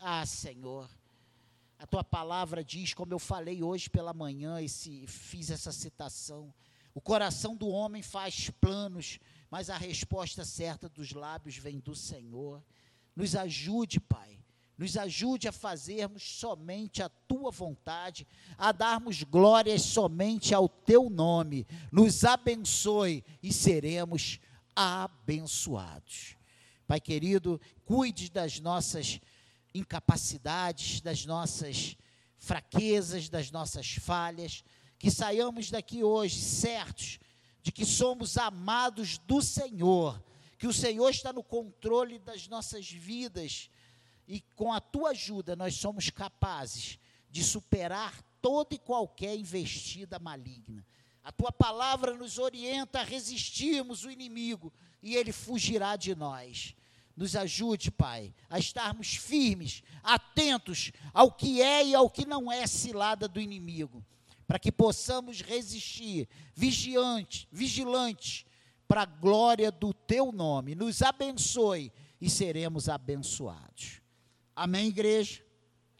Ah, 0.00 0.24
Senhor, 0.24 0.88
a 1.80 1.84
tua 1.84 2.04
palavra 2.04 2.62
diz, 2.62 2.94
como 2.94 3.12
eu 3.12 3.18
falei 3.18 3.60
hoje 3.60 3.90
pela 3.90 4.14
manhã, 4.14 4.62
esse, 4.62 5.04
fiz 5.08 5.50
essa 5.50 5.72
citação: 5.72 6.54
o 6.94 7.00
coração 7.00 7.56
do 7.56 7.66
homem 7.66 8.02
faz 8.02 8.50
planos, 8.50 9.18
mas 9.50 9.70
a 9.70 9.76
resposta 9.76 10.44
certa 10.44 10.88
dos 10.88 11.12
lábios 11.12 11.56
vem 11.56 11.78
do 11.78 11.94
Senhor. 11.94 12.62
Nos 13.16 13.34
ajude, 13.34 13.98
Pai. 14.00 14.38
Nos 14.76 14.96
ajude 14.96 15.48
a 15.48 15.52
fazermos 15.52 16.22
somente 16.22 17.02
a 17.02 17.08
tua 17.08 17.50
vontade, 17.50 18.26
a 18.56 18.70
darmos 18.70 19.24
glórias 19.24 19.82
somente 19.82 20.54
ao 20.54 20.68
teu 20.68 21.10
nome. 21.10 21.66
Nos 21.90 22.24
abençoe 22.24 23.24
e 23.42 23.52
seremos 23.52 24.38
abençoados. 24.76 26.36
Pai 26.86 27.00
querido, 27.00 27.60
cuide 27.84 28.30
das 28.30 28.60
nossas 28.60 29.20
incapacidades, 29.74 31.00
das 31.00 31.26
nossas 31.26 31.96
fraquezas, 32.38 33.28
das 33.28 33.50
nossas 33.50 33.94
falhas, 33.94 34.62
que 34.96 35.10
saiamos 35.10 35.70
daqui 35.70 36.04
hoje 36.04 36.40
certos 36.40 37.18
de 37.62 37.72
que 37.72 37.84
somos 37.84 38.36
amados 38.38 39.18
do 39.18 39.42
Senhor, 39.42 40.22
que 40.58 40.66
o 40.66 40.72
Senhor 40.72 41.10
está 41.10 41.32
no 41.32 41.42
controle 41.42 42.18
das 42.18 42.48
nossas 42.48 42.90
vidas 42.90 43.70
e 44.26 44.40
com 44.56 44.72
a 44.72 44.80
tua 44.80 45.10
ajuda 45.10 45.56
nós 45.56 45.74
somos 45.74 46.10
capazes 46.10 46.98
de 47.30 47.42
superar 47.44 48.22
toda 48.40 48.74
e 48.74 48.78
qualquer 48.78 49.36
investida 49.36 50.18
maligna. 50.18 50.84
A 51.22 51.32
tua 51.32 51.52
palavra 51.52 52.14
nos 52.14 52.38
orienta 52.38 53.00
a 53.00 53.04
resistirmos 53.04 54.04
o 54.04 54.10
inimigo 54.10 54.72
e 55.02 55.14
ele 55.16 55.32
fugirá 55.32 55.96
de 55.96 56.14
nós. 56.14 56.74
Nos 57.16 57.34
ajude, 57.34 57.90
Pai, 57.90 58.32
a 58.48 58.58
estarmos 58.58 59.16
firmes, 59.16 59.82
atentos 60.02 60.92
ao 61.12 61.32
que 61.32 61.60
é 61.60 61.84
e 61.84 61.94
ao 61.94 62.08
que 62.08 62.24
não 62.24 62.50
é 62.50 62.66
cilada 62.66 63.26
do 63.26 63.40
inimigo 63.40 64.04
para 64.48 64.58
que 64.58 64.72
possamos 64.72 65.42
resistir, 65.42 66.26
vigiante, 66.54 67.46
vigilantes, 67.52 68.46
para 68.88 69.02
a 69.02 69.06
glória 69.06 69.70
do 69.70 69.92
teu 69.92 70.32
nome. 70.32 70.74
Nos 70.74 71.02
abençoe 71.02 71.92
e 72.18 72.30
seremos 72.30 72.88
abençoados. 72.88 74.00
Amém, 74.56 74.88
igreja? 74.88 75.44